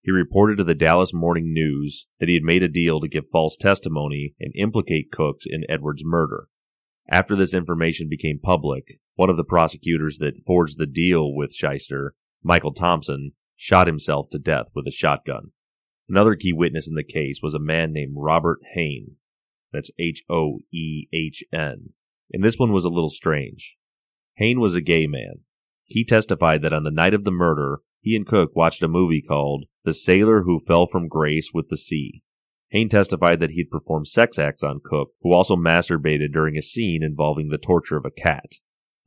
He 0.02 0.12
reported 0.12 0.58
to 0.58 0.64
the 0.64 0.76
Dallas 0.76 1.14
Morning 1.14 1.52
News 1.52 2.08
that 2.20 2.30
he 2.30 2.36
had 2.36 2.44
made 2.44 2.64
a 2.64 2.70
deal 2.70 3.02
to 3.02 3.08
give 3.08 3.30
false 3.32 3.58
testimony 3.58 4.34
and 4.40 4.54
implicate 4.56 5.12
Cooks 5.12 5.46
in 5.46 5.64
Edwards' 5.68 6.04
murder. 6.06 6.48
After 7.10 7.36
this 7.36 7.54
information 7.54 8.08
became 8.08 8.40
public, 8.42 9.00
one 9.16 9.30
of 9.30 9.38
the 9.38 9.44
prosecutors 9.44 10.20
that 10.20 10.46
forged 10.46 10.78
the 10.78 10.86
deal 10.86 11.34
with 11.34 11.54
Shyster, 11.54 12.14
Michael 12.44 12.74
Thompson, 12.74 13.34
shot 13.56 13.88
himself 13.88 14.30
to 14.30 14.40
death 14.40 14.68
with 14.74 14.88
a 14.88 14.92
shotgun. 14.92 15.52
Another 16.08 16.36
key 16.36 16.54
witness 16.54 16.88
in 16.88 16.96
the 16.96 17.04
case 17.04 17.40
was 17.42 17.54
a 17.54 17.60
man 17.60 17.92
named 17.92 18.14
Robert 18.16 18.60
Hoehn. 18.76 19.16
That's 19.74 19.90
H 20.00 20.24
O 20.30 20.60
E 20.72 21.08
H 21.14 21.44
N. 21.52 21.90
And 22.32 22.44
this 22.44 22.58
one 22.58 22.72
was 22.72 22.86
a 22.86 22.90
little 22.90 23.10
strange. 23.10 23.76
Hoehn 24.40 24.60
was 24.60 24.76
a 24.76 24.82
gay 24.82 25.08
man. 25.08 25.42
He 25.84 26.06
testified 26.06 26.62
that 26.62 26.74
on 26.74 26.84
the 26.84 26.92
night 26.92 27.14
of 27.14 27.24
the 27.24 27.32
murder, 27.32 27.80
he 28.02 28.16
and 28.16 28.26
Cook 28.26 28.56
watched 28.56 28.84
a 28.84 28.88
movie 28.88 29.22
called 29.22 29.66
The 29.84 29.94
Sailor 29.94 30.44
Who 30.44 30.62
Fell 30.68 30.86
from 30.86 31.08
Grace 31.08 31.50
with 31.54 31.70
the 31.70 31.78
Sea. 31.78 32.22
Hoehn 32.74 32.90
testified 32.90 33.40
that 33.40 33.52
he'd 33.52 33.70
performed 33.70 34.08
sex 34.08 34.38
acts 34.38 34.64
on 34.64 34.82
Cook, 34.84 35.10
who 35.22 35.34
also 35.34 35.56
masturbated 35.56 36.34
during 36.34 36.58
a 36.58 36.62
scene 36.62 37.04
involving 37.04 37.50
the 37.50 37.58
torture 37.58 37.98
of 37.98 38.06
a 38.06 38.12
cat. 38.12 38.54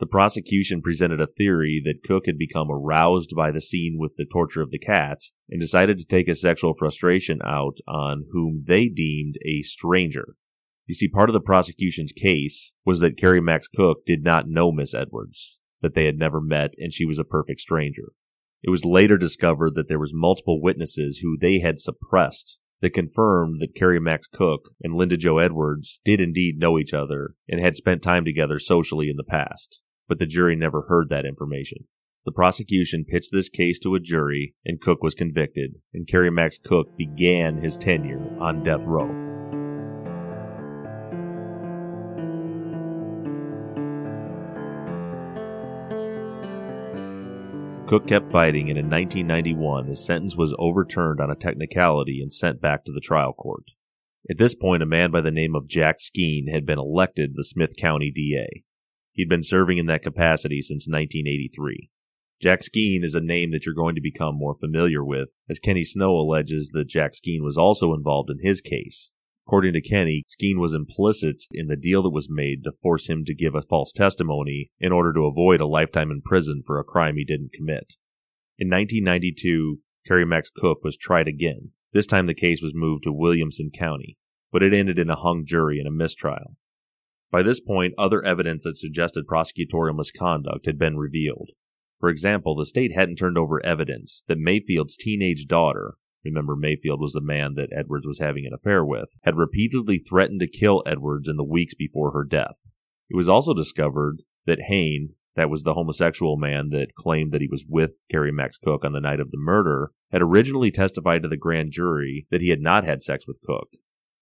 The 0.00 0.06
prosecution 0.06 0.80
presented 0.80 1.20
a 1.20 1.26
theory 1.26 1.82
that 1.84 2.06
Cook 2.06 2.26
had 2.26 2.38
become 2.38 2.70
aroused 2.70 3.34
by 3.34 3.50
the 3.50 3.60
scene 3.60 3.96
with 3.98 4.14
the 4.16 4.24
torture 4.24 4.62
of 4.62 4.70
the 4.70 4.78
cat 4.78 5.22
and 5.50 5.60
decided 5.60 5.98
to 5.98 6.04
take 6.04 6.28
his 6.28 6.40
sexual 6.40 6.74
frustration 6.78 7.40
out 7.44 7.78
on 7.88 8.26
whom 8.30 8.64
they 8.68 8.86
deemed 8.86 9.34
a 9.44 9.62
stranger. 9.62 10.36
You 10.86 10.94
see, 10.94 11.08
part 11.08 11.28
of 11.28 11.32
the 11.32 11.40
prosecution's 11.40 12.12
case 12.12 12.74
was 12.84 13.00
that 13.00 13.16
Kerry 13.16 13.40
Max 13.40 13.66
Cook 13.66 14.06
did 14.06 14.22
not 14.22 14.48
know 14.48 14.70
Miss 14.70 14.94
Edwards, 14.94 15.58
that 15.82 15.96
they 15.96 16.04
had 16.04 16.16
never 16.16 16.40
met, 16.40 16.74
and 16.78 16.94
she 16.94 17.04
was 17.04 17.18
a 17.18 17.24
perfect 17.24 17.58
stranger. 17.58 18.12
It 18.62 18.70
was 18.70 18.84
later 18.84 19.18
discovered 19.18 19.74
that 19.74 19.88
there 19.88 19.98
was 19.98 20.12
multiple 20.14 20.62
witnesses 20.62 21.18
who 21.18 21.36
they 21.36 21.58
had 21.58 21.80
suppressed 21.80 22.60
that 22.82 22.90
confirmed 22.90 23.60
that 23.60 23.74
Kerry 23.74 23.98
Max 23.98 24.28
Cook 24.28 24.70
and 24.80 24.94
Linda 24.94 25.16
Jo 25.16 25.38
Edwards 25.38 25.98
did 26.04 26.20
indeed 26.20 26.56
know 26.56 26.78
each 26.78 26.94
other 26.94 27.34
and 27.48 27.60
had 27.60 27.74
spent 27.74 28.00
time 28.00 28.24
together 28.24 28.60
socially 28.60 29.10
in 29.10 29.16
the 29.16 29.24
past 29.24 29.80
but 30.08 30.18
the 30.18 30.26
jury 30.26 30.56
never 30.56 30.82
heard 30.88 31.08
that 31.10 31.26
information. 31.26 31.84
The 32.24 32.32
prosecution 32.32 33.04
pitched 33.04 33.30
this 33.32 33.48
case 33.48 33.78
to 33.80 33.94
a 33.94 34.00
jury, 34.00 34.54
and 34.64 34.80
Cook 34.80 35.02
was 35.02 35.14
convicted, 35.14 35.76
and 35.94 36.06
Kerry 36.06 36.30
Max 36.30 36.58
Cook 36.58 36.96
began 36.96 37.58
his 37.58 37.76
tenure 37.76 38.20
on 38.40 38.62
death 38.62 38.82
row. 38.84 39.08
Cook 47.86 48.06
kept 48.06 48.30
fighting, 48.30 48.68
and 48.68 48.78
in 48.78 48.90
1991, 48.90 49.86
his 49.86 50.04
sentence 50.04 50.36
was 50.36 50.54
overturned 50.58 51.20
on 51.22 51.30
a 51.30 51.34
technicality 51.34 52.20
and 52.20 52.30
sent 52.30 52.60
back 52.60 52.84
to 52.84 52.92
the 52.92 53.00
trial 53.00 53.32
court. 53.32 53.64
At 54.28 54.36
this 54.36 54.54
point, 54.54 54.82
a 54.82 54.86
man 54.86 55.10
by 55.10 55.22
the 55.22 55.30
name 55.30 55.54
of 55.54 55.68
Jack 55.68 56.00
Skeen 56.00 56.52
had 56.52 56.66
been 56.66 56.78
elected 56.78 57.30
the 57.34 57.44
Smith 57.44 57.76
County 57.78 58.12
DA. 58.14 58.64
He'd 59.18 59.28
been 59.28 59.42
serving 59.42 59.78
in 59.78 59.86
that 59.86 60.04
capacity 60.04 60.62
since 60.62 60.86
1983. 60.86 61.90
Jack 62.40 62.60
Skeen 62.60 63.02
is 63.02 63.16
a 63.16 63.20
name 63.20 63.50
that 63.50 63.66
you're 63.66 63.74
going 63.74 63.96
to 63.96 64.00
become 64.00 64.36
more 64.36 64.54
familiar 64.54 65.04
with, 65.04 65.30
as 65.50 65.58
Kenny 65.58 65.82
Snow 65.82 66.12
alleges 66.12 66.68
that 66.68 66.88
Jack 66.88 67.14
Skeen 67.14 67.42
was 67.42 67.58
also 67.58 67.94
involved 67.94 68.30
in 68.30 68.38
his 68.40 68.60
case. 68.60 69.14
According 69.44 69.72
to 69.72 69.80
Kenny, 69.80 70.22
Skeen 70.28 70.60
was 70.60 70.72
implicit 70.72 71.42
in 71.50 71.66
the 71.66 71.74
deal 71.74 72.04
that 72.04 72.10
was 72.10 72.30
made 72.30 72.62
to 72.62 72.70
force 72.80 73.08
him 73.08 73.24
to 73.24 73.34
give 73.34 73.56
a 73.56 73.62
false 73.62 73.90
testimony 73.90 74.70
in 74.78 74.92
order 74.92 75.12
to 75.12 75.26
avoid 75.26 75.60
a 75.60 75.66
lifetime 75.66 76.12
in 76.12 76.22
prison 76.22 76.62
for 76.64 76.78
a 76.78 76.84
crime 76.84 77.16
he 77.16 77.24
didn't 77.24 77.52
commit. 77.52 77.94
In 78.56 78.70
1992, 78.70 79.80
Kerry 80.06 80.24
Max 80.24 80.48
Cook 80.48 80.84
was 80.84 80.96
tried 80.96 81.26
again. 81.26 81.72
This 81.92 82.06
time 82.06 82.28
the 82.28 82.34
case 82.34 82.62
was 82.62 82.72
moved 82.72 83.02
to 83.02 83.12
Williamson 83.12 83.72
County, 83.76 84.16
but 84.52 84.62
it 84.62 84.72
ended 84.72 84.96
in 84.96 85.10
a 85.10 85.16
hung 85.16 85.42
jury 85.44 85.80
and 85.80 85.88
a 85.88 85.90
mistrial. 85.90 86.54
By 87.30 87.42
this 87.42 87.60
point, 87.60 87.94
other 87.98 88.24
evidence 88.24 88.64
that 88.64 88.78
suggested 88.78 89.26
prosecutorial 89.26 89.96
misconduct 89.96 90.64
had 90.64 90.78
been 90.78 90.96
revealed. 90.96 91.50
For 92.00 92.08
example, 92.08 92.56
the 92.56 92.64
state 92.64 92.92
hadn't 92.94 93.16
turned 93.16 93.36
over 93.36 93.64
evidence 93.64 94.22
that 94.28 94.38
Mayfield's 94.38 94.96
teenage 94.96 95.46
daughter, 95.46 95.96
remember 96.24 96.56
Mayfield 96.56 97.00
was 97.00 97.12
the 97.12 97.20
man 97.20 97.54
that 97.54 97.72
Edwards 97.76 98.06
was 98.06 98.18
having 98.18 98.46
an 98.46 98.54
affair 98.54 98.84
with, 98.84 99.08
had 99.24 99.36
repeatedly 99.36 99.98
threatened 99.98 100.40
to 100.40 100.48
kill 100.48 100.82
Edwards 100.86 101.28
in 101.28 101.36
the 101.36 101.44
weeks 101.44 101.74
before 101.74 102.12
her 102.12 102.24
death. 102.24 102.56
It 103.10 103.16
was 103.16 103.28
also 103.28 103.52
discovered 103.52 104.22
that 104.46 104.66
Hoehn, 104.70 105.10
that 105.36 105.50
was 105.50 105.64
the 105.64 105.74
homosexual 105.74 106.36
man 106.36 106.70
that 106.70 106.94
claimed 106.94 107.32
that 107.32 107.40
he 107.40 107.48
was 107.48 107.64
with 107.68 107.90
Kerry 108.10 108.32
Max 108.32 108.58
Cook 108.58 108.84
on 108.84 108.92
the 108.92 109.00
night 109.00 109.20
of 109.20 109.30
the 109.30 109.38
murder, 109.38 109.90
had 110.10 110.22
originally 110.22 110.70
testified 110.70 111.22
to 111.22 111.28
the 111.28 111.36
grand 111.36 111.72
jury 111.72 112.26
that 112.30 112.40
he 112.40 112.48
had 112.48 112.60
not 112.60 112.84
had 112.84 113.02
sex 113.02 113.26
with 113.26 113.36
Cook. 113.44 113.68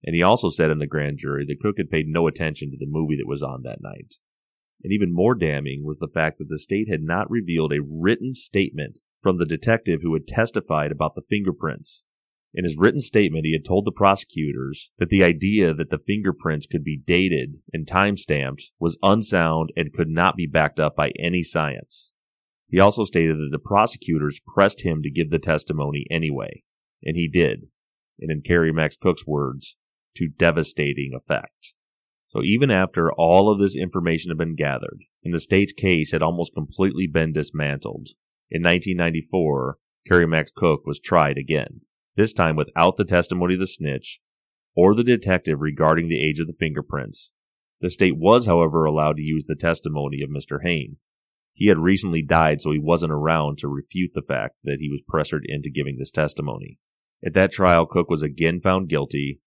And 0.04 0.14
he 0.14 0.22
also 0.22 0.48
said 0.48 0.70
in 0.70 0.78
the 0.78 0.87
grand 0.87 1.18
jury 1.18 1.44
that 1.46 1.61
Cook 1.61 1.76
had 1.78 1.90
paid 1.90 2.06
no 2.06 2.26
attention 2.26 2.70
to 2.70 2.76
the 2.78 2.87
movie 2.87 3.16
that 3.16 3.28
was 3.28 3.42
on 3.42 3.62
that 3.62 3.80
night. 3.80 4.14
And 4.82 4.92
even 4.92 5.12
more 5.12 5.35
damning 5.35 5.85
was 5.85 5.98
the 5.98 6.09
fact 6.12 6.38
that 6.38 6.48
the 6.48 6.59
state 6.59 6.88
had 6.88 7.02
not 7.02 7.30
revealed 7.30 7.72
a 7.72 7.82
written 7.82 8.35
statement 8.35 8.98
from 9.22 9.38
the 9.38 9.46
detective 9.46 10.00
who 10.02 10.12
had 10.12 10.28
testified 10.28 10.92
about 10.92 11.14
the 11.14 11.22
fingerprints. 11.28 12.04
In 12.54 12.64
his 12.64 12.76
written 12.78 13.00
statement, 13.00 13.44
he 13.44 13.52
had 13.52 13.64
told 13.64 13.85
the 13.85 13.92
prosecutors 13.92 14.90
that 14.98 15.09
the 15.09 15.24
idea 15.24 15.74
that 15.74 15.90
the 15.90 15.98
fingerprints 15.98 16.66
could 16.66 16.85
be 16.85 16.96
dated 16.96 17.56
and 17.72 17.87
time 17.87 18.16
stamped 18.16 18.70
was 18.78 18.98
unsound 19.02 19.72
and 19.76 19.92
could 19.92 20.09
not 20.09 20.37
be 20.37 20.46
backed 20.46 20.78
up 20.78 20.96
by 20.96 21.11
any 21.18 21.42
science. 21.42 22.11
He 22.68 22.80
also 22.80 23.04
stated 23.04 23.37
that 23.37 23.50
the 23.52 23.59
prosecutors 23.59 24.40
pressed 24.40 24.82
him 24.82 25.02
to 25.02 25.11
give 25.11 25.30
the 25.30 25.38
testimony 25.38 26.06
anyway, 26.11 26.62
and 27.02 27.16
he 27.16 27.28
did. 27.28 27.68
And 28.20 28.30
in 28.30 28.42
Kerry 28.42 28.72
Max 28.72 28.96
Cook's 28.96 29.26
words, 29.26 29.76
to 30.16 30.29
devastating 30.29 31.12
effect. 31.14 31.74
So 32.29 32.42
even 32.42 32.70
after 32.70 33.12
all 33.12 33.50
of 33.50 33.59
this 33.59 33.76
information 33.76 34.31
had 34.31 34.38
been 34.38 34.57
gathered, 34.57 35.05
and 35.24 35.33
the 35.33 35.40
state's 35.40 35.72
case 35.72 36.12
had 36.12 36.22
almost 36.22 36.55
completely 36.55 37.07
been 37.07 37.33
dismantled, 37.33 38.09
in 38.50 38.62
1994, 38.62 39.79
Kerry 40.07 40.26
Max 40.26 40.52
Cook 40.55 40.87
was 40.87 41.00
tried 41.00 41.38
again, 41.38 41.81
this 42.14 42.33
time 42.33 42.55
without 42.55 42.96
the 42.96 43.05
testimony 43.05 43.55
of 43.55 43.61
the 43.61 43.66
snitch 43.66 44.20
or 44.76 44.94
the 44.94 45.02
detective 45.02 45.61
regarding 45.61 46.09
the 46.09 46.22
age 46.22 46.38
of 46.38 46.46
the 46.46 46.57
fingerprints. 46.59 47.33
The 47.81 47.90
state 47.90 48.16
was, 48.16 48.46
however, 48.46 48.85
allowed 48.85 49.16
to 49.16 49.22
use 49.22 49.44
the 49.46 49.57
testimony 49.57 50.22
of 50.22 50.31
Mr. 50.31 50.62
Hoehn. 50.64 50.96
He 51.55 51.68
had 51.68 51.79
recently 51.79 52.22
died, 52.22 52.61
so 52.61 52.70
he 52.70 52.79
wasn't 52.79 53.12
around 53.12 53.59
to 53.59 53.68
refute 53.68 54.12
the 54.14 54.22
fact 54.22 54.57
that 54.64 54.79
he 54.79 54.90
was 54.90 55.00
pressured 55.09 55.44
into 55.48 55.70
giving 55.70 55.96
this 55.98 56.11
testimony. 56.11 56.79
At 57.24 57.35
that 57.35 57.52
trial, 57.52 57.87
Cook 57.87 58.11
was 58.11 58.22
again 58.22 58.61
found 58.61 58.88
guilty, 58.88 59.40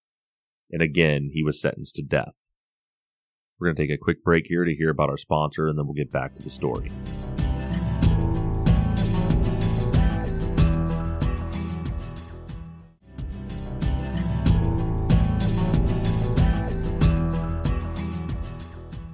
and 0.72 0.82
again 0.82 1.32
he 1.34 1.44
was 1.44 1.62
sentenced 1.62 1.96
to 1.96 2.02
death. 2.02 2.34
We're 3.60 3.68
going 3.68 3.76
to 3.76 3.84
take 3.84 4.00
a 4.00 4.02
quick 4.02 4.24
break 4.24 4.46
here 4.48 4.64
to 4.64 4.74
hear 4.74 4.90
about 4.90 5.10
our 5.10 5.18
sponsor, 5.18 5.68
and 5.68 5.78
then 5.78 5.86
we'll 5.86 5.94
get 5.94 6.12
back 6.12 6.36
to 6.36 6.42
the 6.42 6.50
story. 6.50 6.92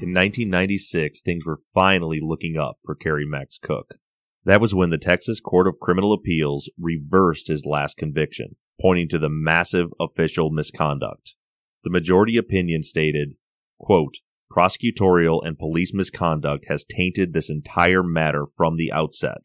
In 0.06 0.13
1996, 0.13 1.22
things 1.22 1.44
were 1.44 1.62
finally 1.74 2.20
looking 2.22 2.58
up 2.58 2.78
for 2.86 2.94
Kerry 2.94 3.26
Max 3.26 3.58
Cook. 3.58 3.96
That 4.46 4.62
was 4.62 4.76
when 4.76 4.91
the 4.91 5.00
Texas 5.00 5.39
Court 5.39 5.68
of 5.68 5.80
Criminal 5.82 6.13
Appeals 6.13 6.70
reversed 6.78 7.48
his 7.48 7.65
last 7.65 7.98
conviction, 7.98 8.58
pointing 8.80 9.10
to 9.10 9.18
the 9.18 9.30
massive 9.30 9.88
official 10.00 10.52
misconduct. 10.52 11.34
The 11.86 11.91
majority 11.91 12.36
opinion 12.36 12.82
stated, 12.82 13.36
quote, 13.80 14.15
prosecutorial 14.52 15.45
and 15.45 15.56
police 15.58 15.93
misconduct 15.93 16.65
has 16.67 16.84
tainted 16.84 17.32
this 17.32 17.48
entire 17.48 18.02
matter 18.02 18.45
from 18.58 18.76
the 18.76 18.91
outset. 18.91 19.41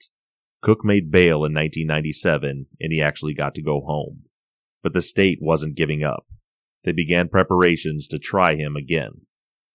Cook 0.63 0.83
made 0.83 1.11
bail 1.11 1.45
in 1.45 1.53
1997 1.53 2.67
and 2.81 2.93
he 2.93 3.03
actually 3.03 3.35
got 3.35 3.55
to 3.57 3.63
go 3.63 3.83
home. 3.83 4.25
But 4.83 4.95
the 4.95 5.03
state 5.03 5.39
wasn't 5.43 5.77
giving 5.77 6.03
up. 6.03 6.25
They 6.83 6.93
began 6.93 7.29
preparations 7.29 8.07
to 8.09 8.19
try 8.19 8.55
him 8.55 8.75
again. 8.75 9.27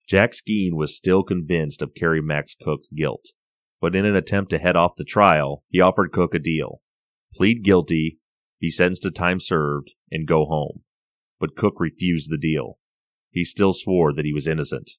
Jack 0.09 0.31
Skeen 0.31 0.73
was 0.73 0.97
still 0.97 1.21
convinced 1.21 1.83
of 1.83 1.93
Kerry 1.93 2.21
Max 2.21 2.55
Cook's 2.59 2.87
guilt, 2.89 3.27
but 3.79 3.95
in 3.95 4.07
an 4.07 4.15
attempt 4.15 4.49
to 4.49 4.57
head 4.57 4.75
off 4.75 4.95
the 4.97 5.03
trial, 5.03 5.63
he 5.69 5.79
offered 5.79 6.11
Cook 6.11 6.33
a 6.33 6.39
deal. 6.39 6.81
Plead 7.35 7.63
guilty, 7.63 8.17
be 8.59 8.71
sentenced 8.71 9.03
to 9.03 9.11
time 9.11 9.39
served, 9.39 9.91
and 10.11 10.27
go 10.27 10.45
home. 10.45 10.81
But 11.39 11.55
Cook 11.55 11.79
refused 11.79 12.29
the 12.29 12.37
deal. 12.37 12.77
He 13.31 13.43
still 13.43 13.73
swore 13.73 14.13
that 14.13 14.25
he 14.25 14.33
was 14.33 14.47
innocent. 14.47 14.91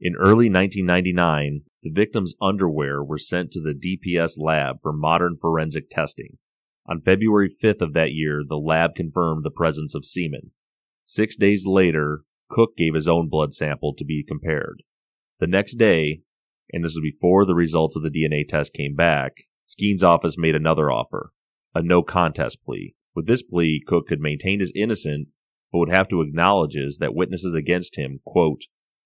In 0.00 0.14
early 0.14 0.48
1999, 0.48 1.62
the 1.82 1.90
victim's 1.90 2.34
underwear 2.40 3.02
were 3.02 3.18
sent 3.18 3.50
to 3.52 3.60
the 3.60 3.74
DPS 3.74 4.34
lab 4.38 4.76
for 4.82 4.92
modern 4.92 5.36
forensic 5.40 5.90
testing. 5.90 6.38
On 6.86 7.00
February 7.00 7.50
5th 7.50 7.80
of 7.80 7.94
that 7.94 8.12
year, 8.12 8.42
the 8.46 8.56
lab 8.56 8.94
confirmed 8.94 9.44
the 9.44 9.50
presence 9.50 9.94
of 9.94 10.04
semen. 10.04 10.52
Six 11.04 11.36
days 11.36 11.66
later, 11.66 12.22
Cook 12.48 12.76
gave 12.76 12.94
his 12.94 13.08
own 13.08 13.28
blood 13.28 13.52
sample 13.52 13.94
to 13.94 14.04
be 14.04 14.24
compared. 14.26 14.82
The 15.40 15.46
next 15.46 15.74
day, 15.74 16.22
and 16.72 16.84
this 16.84 16.94
was 16.94 17.02
before 17.02 17.44
the 17.44 17.54
results 17.54 17.96
of 17.96 18.02
the 18.02 18.10
DNA 18.10 18.46
test 18.46 18.72
came 18.72 18.94
back, 18.94 19.32
Skeen's 19.66 20.02
office 20.02 20.36
made 20.38 20.54
another 20.54 20.90
offer, 20.90 21.32
a 21.74 21.82
no 21.82 22.02
contest 22.02 22.58
plea. 22.64 22.94
With 23.14 23.26
this 23.26 23.42
plea, 23.42 23.82
Cook 23.86 24.06
could 24.06 24.20
maintain 24.20 24.60
his 24.60 24.72
innocence, 24.74 25.28
but 25.72 25.78
would 25.78 25.94
have 25.94 26.08
to 26.08 26.22
acknowledge 26.22 26.76
that 26.98 27.14
witnesses 27.14 27.54
against 27.54 27.96
him, 27.96 28.20
quote, 28.24 28.62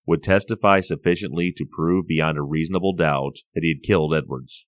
would 0.07 0.23
testify 0.23 0.81
sufficiently 0.81 1.53
to 1.57 1.67
prove 1.71 2.07
beyond 2.07 2.39
a 2.39 2.43
reasonable 2.43 2.93
doubt 2.93 3.37
that 3.55 3.63
he 3.63 3.75
had 3.75 3.87
killed 3.87 4.15
Edwards. 4.15 4.67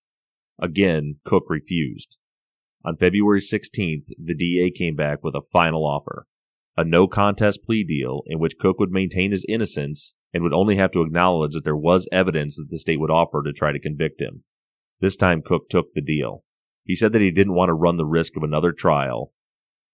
Again, 0.61 1.17
Cook 1.25 1.45
refused. 1.49 2.19
On 2.85 2.97
February 2.97 3.41
16th, 3.41 4.07
the 4.23 4.35
DA 4.35 4.71
came 4.71 4.95
back 4.95 5.25
with 5.25 5.35
a 5.35 5.43
final 5.53 5.85
offer 5.85 6.27
a 6.77 6.85
no 6.85 7.07
contest 7.07 7.61
plea 7.65 7.85
deal 7.85 8.23
in 8.27 8.39
which 8.39 8.59
Cook 8.59 8.79
would 8.79 8.91
maintain 8.91 9.31
his 9.31 9.47
innocence 9.49 10.15
and 10.33 10.43
would 10.43 10.53
only 10.53 10.77
have 10.77 10.91
to 10.93 11.03
acknowledge 11.03 11.53
that 11.53 11.65
there 11.65 11.77
was 11.77 12.09
evidence 12.11 12.57
that 12.57 12.67
the 12.69 12.79
state 12.79 12.99
would 12.99 13.11
offer 13.11 13.43
to 13.43 13.53
try 13.53 13.71
to 13.71 13.79
convict 13.79 14.21
him. 14.21 14.43
This 15.01 15.17
time 15.17 15.43
Cook 15.43 15.69
took 15.69 15.95
the 15.95 16.01
deal. 16.01 16.43
He 16.85 16.95
said 16.97 17.13
that 17.13 17.23
he 17.23 17.31
didn't 17.31 17.55
want 17.55 17.69
to 17.69 17.75
run 17.75 17.97
the 17.97 18.05
risk 18.05 18.37
of 18.37 18.43
another 18.43 18.73
trial, 18.73 19.33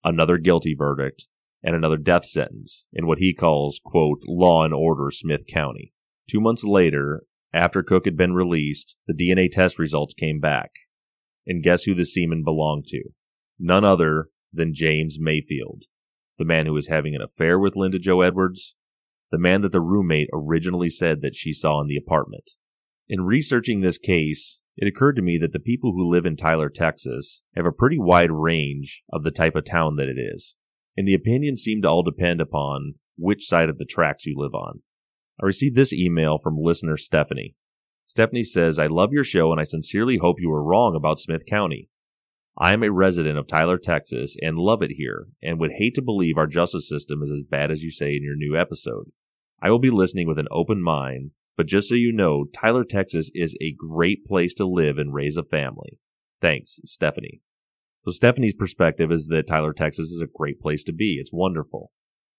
another 0.03 0.39
guilty 0.39 0.75
verdict, 0.75 1.27
and 1.63 1.75
another 1.75 1.97
death 1.97 2.25
sentence 2.25 2.87
in 2.93 3.07
what 3.07 3.19
he 3.19 3.35
calls, 3.35 3.81
quote, 3.85 4.21
law 4.27 4.65
and 4.65 4.75
order 4.75 5.11
Smith 5.11 5.43
County. 5.53 5.93
Two 6.29 6.41
months 6.41 6.65
later, 6.65 7.23
after 7.53 7.83
Cook 7.83 8.05
had 8.05 8.17
been 8.17 8.33
released, 8.33 8.95
the 9.07 9.15
DNA 9.15 9.51
test 9.51 9.79
results 9.79 10.15
came 10.15 10.41
back. 10.41 10.71
And 11.47 11.63
guess 11.63 11.85
who 11.85 11.95
the 11.95 12.05
semen 12.05 12.45
belonged 12.45 12.87
to? 12.89 13.03
None 13.59 13.85
other 13.85 14.29
than 14.53 14.75
James 14.75 15.19
Mayfield, 15.21 15.85
the 16.39 16.45
man 16.45 16.67
who 16.67 16.73
was 16.73 16.89
having 16.89 17.15
an 17.15 17.23
affair 17.23 17.59
with 17.59 17.77
Linda 17.77 17.99
Jo 17.99 18.21
Edwards, 18.21 18.77
the 19.31 19.39
man 19.39 19.63
that 19.63 19.73
the 19.73 19.81
roommate 19.81 20.29
originally 20.33 20.89
said 20.89 21.21
that 21.23 21.37
she 21.37 21.53
saw 21.53 21.81
in 21.81 21.89
the 21.89 21.97
apartment. 21.97 22.51
In 23.09 23.23
researching 23.23 23.81
this 23.81 23.99
case, 23.99 24.61
it 24.77 24.89
occurred 24.89 25.17
to 25.17 25.23
me 25.23 25.37
that 25.39 25.53
the 25.53 25.59
people 25.59 25.93
who 25.93 26.09
live 26.09 26.25
in 26.25 26.37
Tyler, 26.37 26.69
Texas, 26.69 27.43
have 27.55 27.67
a 27.67 27.73
pretty 27.73 27.99
wide 27.99 28.31
range 28.31 29.03
of 29.13 29.25
the 29.25 29.31
type 29.31 29.57
of 29.57 29.65
town 29.65 29.97
that 29.97 30.09
it 30.09 30.19
is, 30.19 30.57
and 30.97 31.07
the 31.07 31.15
opinions 31.15 31.63
seem 31.63 31.83
to 31.83 31.89
all 31.89 32.03
depend 32.03 32.41
upon 32.41 32.95
which 33.17 33.47
side 33.47 33.69
of 33.69 33.79
the 33.79 33.85
tracks 33.85 34.27
you 34.27 34.35
live 34.37 34.55
on. 34.55 34.83
I 35.41 35.47
received 35.47 35.77
this 35.77 35.93
email 35.93 36.39
from 36.39 36.59
listener 36.59 36.97
Stephanie. 36.97 37.55
Stephanie 38.05 38.43
says, 38.43 38.79
I 38.79 38.87
love 38.87 39.13
your 39.13 39.25
show 39.25 39.53
and 39.53 39.61
I 39.61 39.65
sincerely 39.65 40.19
hope 40.19 40.37
you 40.39 40.51
were 40.51 40.65
wrong 40.65 40.97
about 40.97 41.21
Smith 41.21 41.47
County. 41.47 41.89
I 42.59 42.73
am 42.73 42.83
a 42.83 42.91
resident 42.91 43.39
of 43.39 43.47
Tyler, 43.47 43.79
Texas, 43.79 44.37
and 44.43 44.59
love 44.59 44.83
it 44.83 44.91
here, 44.97 45.29
and 45.43 45.59
would 45.59 45.73
hate 45.79 45.95
to 45.95 46.03
believe 46.03 46.37
our 46.37 46.47
justice 46.47 46.89
system 46.89 47.23
is 47.23 47.31
as 47.31 47.43
bad 47.43 47.71
as 47.71 47.83
you 47.83 47.91
say 47.91 48.17
in 48.17 48.23
your 48.23 48.37
new 48.37 48.57
episode. 48.57 49.13
I 49.63 49.71
will 49.71 49.79
be 49.79 49.91
listening 49.91 50.27
with 50.27 50.39
an 50.39 50.49
open 50.51 50.83
mind, 50.83 51.31
but 51.57 51.67
just 51.67 51.89
so 51.89 51.95
you 51.95 52.13
know, 52.13 52.47
Tyler, 52.53 52.85
Texas 52.85 53.31
is 53.35 53.57
a 53.61 53.75
great 53.79 54.27
place 54.27 54.53
to 54.55 54.67
live 54.67 54.99
and 54.99 55.15
raise 55.15 55.37
a 55.37 55.43
family. 55.43 55.99
Thanks, 56.41 56.81
Stephanie. 56.85 57.41
So 58.05 58.13
Stephanie's 58.13 58.55
perspective 58.55 59.13
is 59.13 59.27
that 59.29 59.47
Tyler, 59.47 59.73
Texas 59.73 60.11
is 60.11 60.23
a 60.23 60.27
great 60.27 60.61
place 60.61 60.85
to 60.85 60.93
be. 60.93 61.19
It's 61.21 61.33
wonderful. 61.33 61.93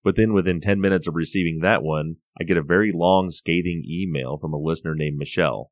But 0.04 0.16
then 0.16 0.34
within 0.34 0.60
10 0.60 0.82
minutes 0.82 1.08
of 1.08 1.16
receiving 1.16 1.60
that 1.62 1.84
one, 1.84 2.16
I 2.40 2.44
get 2.44 2.58
a 2.58 2.64
very 2.64 2.92
long, 2.94 3.30
scathing 3.30 3.84
email 3.88 4.38
from 4.38 4.54
a 4.54 4.60
listener 4.60 4.96
named 4.96 5.18
Michelle. 5.18 5.72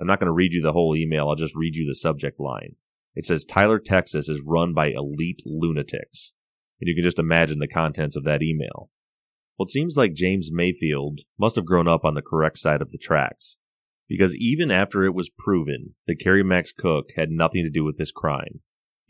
I'm 0.00 0.06
not 0.06 0.18
going 0.18 0.28
to 0.28 0.32
read 0.32 0.52
you 0.52 0.62
the 0.62 0.72
whole 0.72 0.96
email. 0.96 1.28
I'll 1.28 1.34
just 1.34 1.54
read 1.54 1.74
you 1.74 1.86
the 1.86 1.94
subject 1.94 2.40
line. 2.40 2.76
It 3.14 3.26
says 3.26 3.44
Tyler, 3.44 3.78
Texas 3.78 4.30
is 4.30 4.40
run 4.44 4.72
by 4.72 4.88
elite 4.88 5.42
lunatics. 5.44 6.32
And 6.80 6.88
you 6.88 6.94
can 6.94 7.04
just 7.04 7.18
imagine 7.18 7.58
the 7.58 7.68
contents 7.68 8.16
of 8.16 8.24
that 8.24 8.42
email. 8.42 8.88
Well, 9.58 9.66
it 9.66 9.70
seems 9.70 9.96
like 9.96 10.14
James 10.14 10.50
Mayfield 10.50 11.20
must 11.38 11.56
have 11.56 11.66
grown 11.66 11.86
up 11.86 12.02
on 12.02 12.14
the 12.14 12.22
correct 12.22 12.56
side 12.56 12.80
of 12.80 12.92
the 12.92 12.98
tracks. 12.98 13.58
Because 14.08 14.34
even 14.34 14.70
after 14.70 15.04
it 15.04 15.14
was 15.14 15.28
proven 15.28 15.94
that 16.06 16.18
Kerry 16.18 16.42
Max 16.42 16.72
Cook 16.72 17.10
had 17.14 17.30
nothing 17.30 17.62
to 17.64 17.70
do 17.70 17.84
with 17.84 17.98
this 17.98 18.10
crime, 18.10 18.60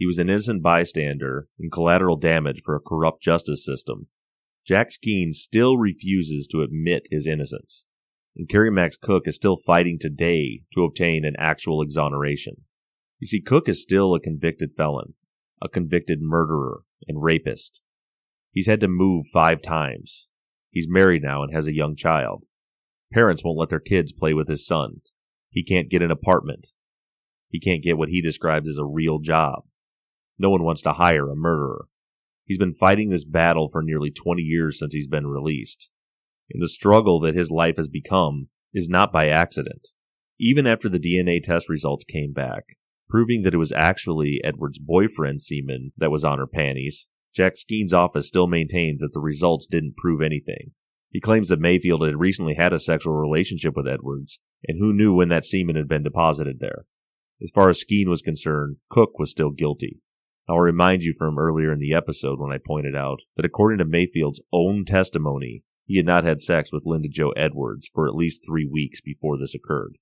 he 0.00 0.06
was 0.06 0.18
an 0.18 0.30
innocent 0.30 0.62
bystander 0.62 1.46
and 1.58 1.70
collateral 1.70 2.16
damage 2.16 2.62
for 2.64 2.74
a 2.74 2.80
corrupt 2.80 3.22
justice 3.22 3.62
system, 3.62 4.06
Jack 4.66 4.88
Skeen 4.88 5.34
still 5.34 5.76
refuses 5.76 6.46
to 6.46 6.62
admit 6.62 7.02
his 7.10 7.26
innocence. 7.26 7.86
And 8.34 8.48
Kerry 8.48 8.70
Max 8.70 8.96
Cook 8.96 9.24
is 9.28 9.34
still 9.34 9.58
fighting 9.58 9.98
today 10.00 10.62
to 10.72 10.84
obtain 10.84 11.26
an 11.26 11.34
actual 11.38 11.82
exoneration. 11.82 12.64
You 13.18 13.26
see, 13.26 13.42
Cook 13.42 13.68
is 13.68 13.82
still 13.82 14.14
a 14.14 14.20
convicted 14.20 14.70
felon, 14.74 15.16
a 15.62 15.68
convicted 15.68 16.22
murderer 16.22 16.80
and 17.06 17.22
rapist. 17.22 17.82
He's 18.52 18.68
had 18.68 18.80
to 18.80 18.88
move 18.88 19.26
five 19.30 19.60
times. 19.60 20.28
He's 20.70 20.88
married 20.88 21.22
now 21.22 21.42
and 21.42 21.52
has 21.52 21.66
a 21.66 21.74
young 21.74 21.94
child. 21.94 22.44
Parents 23.12 23.44
won't 23.44 23.58
let 23.58 23.68
their 23.68 23.78
kids 23.78 24.14
play 24.14 24.32
with 24.32 24.48
his 24.48 24.66
son. 24.66 25.02
He 25.50 25.62
can't 25.62 25.90
get 25.90 26.00
an 26.00 26.10
apartment. 26.10 26.68
He 27.50 27.60
can't 27.60 27.82
get 27.82 27.98
what 27.98 28.08
he 28.08 28.22
describes 28.22 28.66
as 28.66 28.78
a 28.78 28.84
real 28.86 29.18
job. 29.18 29.64
No 30.40 30.48
one 30.48 30.62
wants 30.62 30.80
to 30.82 30.94
hire 30.94 31.28
a 31.28 31.36
murderer. 31.36 31.84
He's 32.46 32.56
been 32.56 32.72
fighting 32.72 33.10
this 33.10 33.24
battle 33.24 33.68
for 33.68 33.82
nearly 33.82 34.10
20 34.10 34.40
years 34.40 34.78
since 34.78 34.94
he's 34.94 35.06
been 35.06 35.26
released. 35.26 35.90
And 36.50 36.62
the 36.62 36.68
struggle 36.68 37.20
that 37.20 37.34
his 37.34 37.50
life 37.50 37.76
has 37.76 37.88
become 37.88 38.48
is 38.72 38.88
not 38.88 39.12
by 39.12 39.28
accident. 39.28 39.88
Even 40.40 40.66
after 40.66 40.88
the 40.88 40.98
DNA 40.98 41.42
test 41.42 41.68
results 41.68 42.04
came 42.04 42.32
back, 42.32 42.62
proving 43.06 43.42
that 43.42 43.52
it 43.52 43.58
was 43.58 43.70
actually 43.70 44.40
Edward's 44.42 44.78
boyfriend 44.78 45.42
semen 45.42 45.92
that 45.98 46.10
was 46.10 46.24
on 46.24 46.38
her 46.38 46.46
panties. 46.46 47.06
Jack 47.36 47.52
Skeen's 47.56 47.92
office 47.92 48.26
still 48.26 48.46
maintains 48.46 49.02
that 49.02 49.12
the 49.12 49.20
results 49.20 49.66
didn't 49.66 49.98
prove 49.98 50.22
anything. 50.22 50.72
He 51.10 51.20
claims 51.20 51.50
that 51.50 51.60
Mayfield 51.60 52.02
had 52.02 52.18
recently 52.18 52.54
had 52.54 52.72
a 52.72 52.78
sexual 52.78 53.12
relationship 53.12 53.76
with 53.76 53.86
Edwards, 53.86 54.40
and 54.66 54.78
who 54.78 54.94
knew 54.94 55.12
when 55.12 55.28
that 55.28 55.44
semen 55.44 55.76
had 55.76 55.86
been 55.86 56.02
deposited 56.02 56.60
there. 56.60 56.86
As 57.42 57.50
far 57.54 57.68
as 57.68 57.84
Skeen 57.84 58.08
was 58.08 58.22
concerned, 58.22 58.76
Cook 58.88 59.18
was 59.18 59.30
still 59.30 59.50
guilty. 59.50 60.00
I'll 60.50 60.58
remind 60.58 61.04
you 61.04 61.14
from 61.16 61.38
earlier 61.38 61.72
in 61.72 61.78
the 61.78 61.94
episode 61.94 62.40
when 62.40 62.50
I 62.50 62.58
pointed 62.58 62.96
out 62.96 63.20
that 63.36 63.44
according 63.44 63.78
to 63.78 63.84
Mayfield's 63.84 64.40
own 64.52 64.84
testimony, 64.84 65.62
he 65.86 65.96
had 65.96 66.06
not 66.06 66.24
had 66.24 66.40
sex 66.40 66.72
with 66.72 66.82
Linda 66.84 67.08
Jo 67.08 67.30
Edwards 67.36 67.88
for 67.94 68.08
at 68.08 68.16
least 68.16 68.42
three 68.44 68.66
weeks 68.66 69.00
before 69.00 69.38
this 69.38 69.54
occurred. 69.54 69.98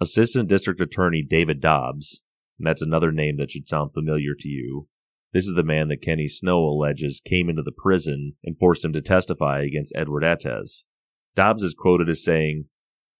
Assistant 0.00 0.48
District 0.48 0.80
Attorney 0.80 1.22
David 1.22 1.60
Dobbs, 1.60 2.22
and 2.58 2.66
that's 2.66 2.80
another 2.80 3.12
name 3.12 3.36
that 3.36 3.50
should 3.50 3.68
sound 3.68 3.92
familiar 3.92 4.34
to 4.38 4.48
you. 4.48 4.88
This 5.34 5.46
is 5.46 5.54
the 5.54 5.62
man 5.62 5.88
that 5.88 6.00
Kenny 6.00 6.26
Snow 6.26 6.60
alleges 6.60 7.20
came 7.22 7.50
into 7.50 7.62
the 7.62 7.70
prison 7.70 8.36
and 8.42 8.56
forced 8.58 8.86
him 8.86 8.94
to 8.94 9.02
testify 9.02 9.60
against 9.60 9.92
Edward 9.94 10.24
Ates. 10.24 10.86
Dobbs 11.34 11.62
is 11.62 11.74
quoted 11.74 12.08
as 12.08 12.24
saying, 12.24 12.64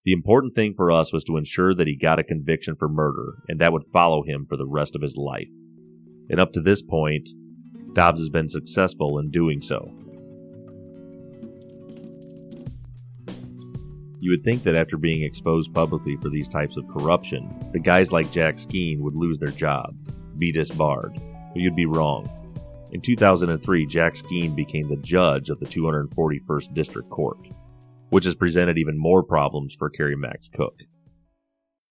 The 0.06 0.12
important 0.12 0.54
thing 0.54 0.72
for 0.74 0.90
us 0.90 1.12
was 1.12 1.24
to 1.24 1.36
ensure 1.36 1.74
that 1.74 1.86
he 1.86 1.98
got 1.98 2.18
a 2.18 2.24
conviction 2.24 2.76
for 2.78 2.88
murder, 2.88 3.42
and 3.46 3.60
that 3.60 3.74
would 3.74 3.92
follow 3.92 4.22
him 4.22 4.46
for 4.48 4.56
the 4.56 4.66
rest 4.66 4.96
of 4.96 5.02
his 5.02 5.18
life. 5.18 5.50
And 6.32 6.40
up 6.40 6.52
to 6.54 6.60
this 6.60 6.82
point, 6.82 7.28
Dobbs 7.92 8.18
has 8.18 8.30
been 8.30 8.48
successful 8.48 9.18
in 9.18 9.30
doing 9.30 9.60
so. 9.60 9.92
You 14.18 14.30
would 14.30 14.42
think 14.42 14.62
that 14.62 14.74
after 14.74 14.96
being 14.96 15.24
exposed 15.24 15.74
publicly 15.74 16.16
for 16.16 16.30
these 16.30 16.48
types 16.48 16.76
of 16.78 16.88
corruption, 16.88 17.54
the 17.72 17.78
guys 17.78 18.12
like 18.12 18.30
Jack 18.32 18.54
Skeen 18.54 19.00
would 19.00 19.14
lose 19.14 19.38
their 19.38 19.50
job, 19.50 19.94
be 20.38 20.52
disbarred. 20.52 21.12
But 21.14 21.60
you'd 21.60 21.76
be 21.76 21.86
wrong. 21.86 22.26
In 22.92 23.02
2003, 23.02 23.84
Jack 23.86 24.14
Skeen 24.14 24.56
became 24.56 24.88
the 24.88 24.96
judge 24.96 25.50
of 25.50 25.60
the 25.60 25.66
241st 25.66 26.72
District 26.72 27.10
Court, 27.10 27.38
which 28.08 28.24
has 28.24 28.34
presented 28.34 28.78
even 28.78 28.96
more 28.96 29.22
problems 29.22 29.74
for 29.74 29.90
Kerry 29.90 30.16
Max 30.16 30.48
Cook. 30.48 30.80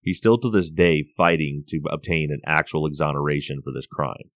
He's 0.01 0.17
still 0.17 0.37
to 0.39 0.49
this 0.49 0.71
day 0.71 1.03
fighting 1.15 1.63
to 1.69 1.81
obtain 1.91 2.29
an 2.31 2.41
actual 2.45 2.87
exoneration 2.87 3.61
for 3.63 3.71
this 3.71 3.85
crime. 3.85 4.31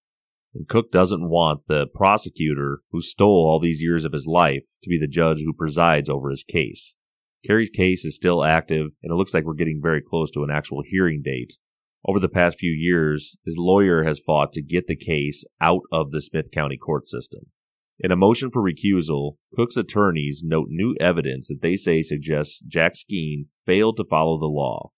And 0.54 0.68
Cook 0.68 0.92
doesn't 0.92 1.30
want 1.30 1.62
the 1.68 1.88
prosecutor 1.94 2.80
who 2.92 3.02
stole 3.02 3.46
all 3.48 3.60
these 3.60 3.82
years 3.82 4.06
of 4.06 4.14
his 4.14 4.26
life 4.26 4.64
to 4.84 4.90
be 4.90 5.00
the 5.00 5.08
judge 5.08 5.40
who 5.40 5.54
presides 5.54 6.10
over 6.10 6.30
his 6.30 6.44
case. 6.44 6.96
Kerry's 7.46 7.70
case 7.70 8.06
is 8.06 8.16
still 8.16 8.44
active, 8.44 8.92
and 9.04 9.12
it 9.12 9.16
looks 9.16 9.34
like 9.34 9.44
we're 9.44 9.54
getting 9.54 9.82
very 9.82 10.02
close 10.02 10.32
to 10.32 10.44
an 10.44 10.50
actual 10.50 10.82
hearing 10.86 11.22
date. 11.24 11.54
Over 12.08 12.20
the 12.20 12.30
past 12.30 12.60
few 12.60 12.72
years, 12.72 13.36
his 13.46 13.56
lawyer 13.58 14.04
has 14.04 14.20
fought 14.20 14.54
to 14.54 14.62
get 14.62 14.88
the 14.88 14.96
case 14.96 15.44
out 15.60 15.82
of 15.92 16.12
the 16.12 16.22
Smith 16.22 16.52
County 16.52 16.78
court 16.78 17.08
system. 17.08 17.48
In 18.00 18.12
a 18.12 18.16
motion 18.16 18.52
for 18.52 18.62
recusal, 18.62 19.38
Cook's 19.56 19.78
attorneys 19.78 20.42
note 20.44 20.68
new 20.70 20.96
evidence 21.00 21.48
that 21.48 21.62
they 21.62 21.76
say 21.76 22.02
suggests 22.02 22.60
Jack 22.68 22.94
Skeen 22.94 23.48
failed 23.66 23.98
to 23.98 24.06
follow 24.10 24.40
the 24.40 24.46
law. 24.46 24.92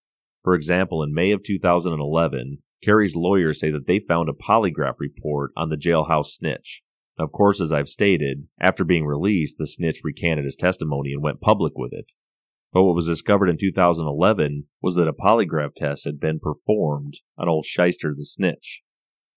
For 0.43 0.55
example, 0.55 1.03
in 1.03 1.13
May 1.13 1.31
of 1.31 1.43
2011, 1.43 2.59
Kerry's 2.83 3.15
lawyers 3.15 3.59
say 3.59 3.71
that 3.71 3.87
they 3.87 3.99
found 3.99 4.29
a 4.29 4.33
polygraph 4.33 4.95
report 4.99 5.51
on 5.57 5.69
the 5.69 5.77
jailhouse 5.77 6.27
snitch. 6.27 6.83
Of 7.19 7.31
course, 7.31 7.59
as 7.59 7.71
I've 7.71 7.89
stated, 7.89 8.47
after 8.59 8.83
being 8.83 9.05
released, 9.05 9.57
the 9.57 9.65
snitch 9.65 10.01
recanted 10.03 10.45
his 10.45 10.55
testimony 10.55 11.11
and 11.11 11.23
went 11.23 11.41
public 11.41 11.73
with 11.75 11.91
it. 11.91 12.11
But 12.71 12.83
what 12.83 12.95
was 12.95 13.07
discovered 13.07 13.49
in 13.49 13.57
2011 13.57 14.65
was 14.81 14.95
that 14.95 15.07
a 15.07 15.13
polygraph 15.13 15.73
test 15.75 16.05
had 16.05 16.19
been 16.19 16.39
performed 16.39 17.15
on 17.37 17.49
old 17.49 17.65
Shyster 17.65 18.13
the 18.15 18.25
snitch. 18.25 18.83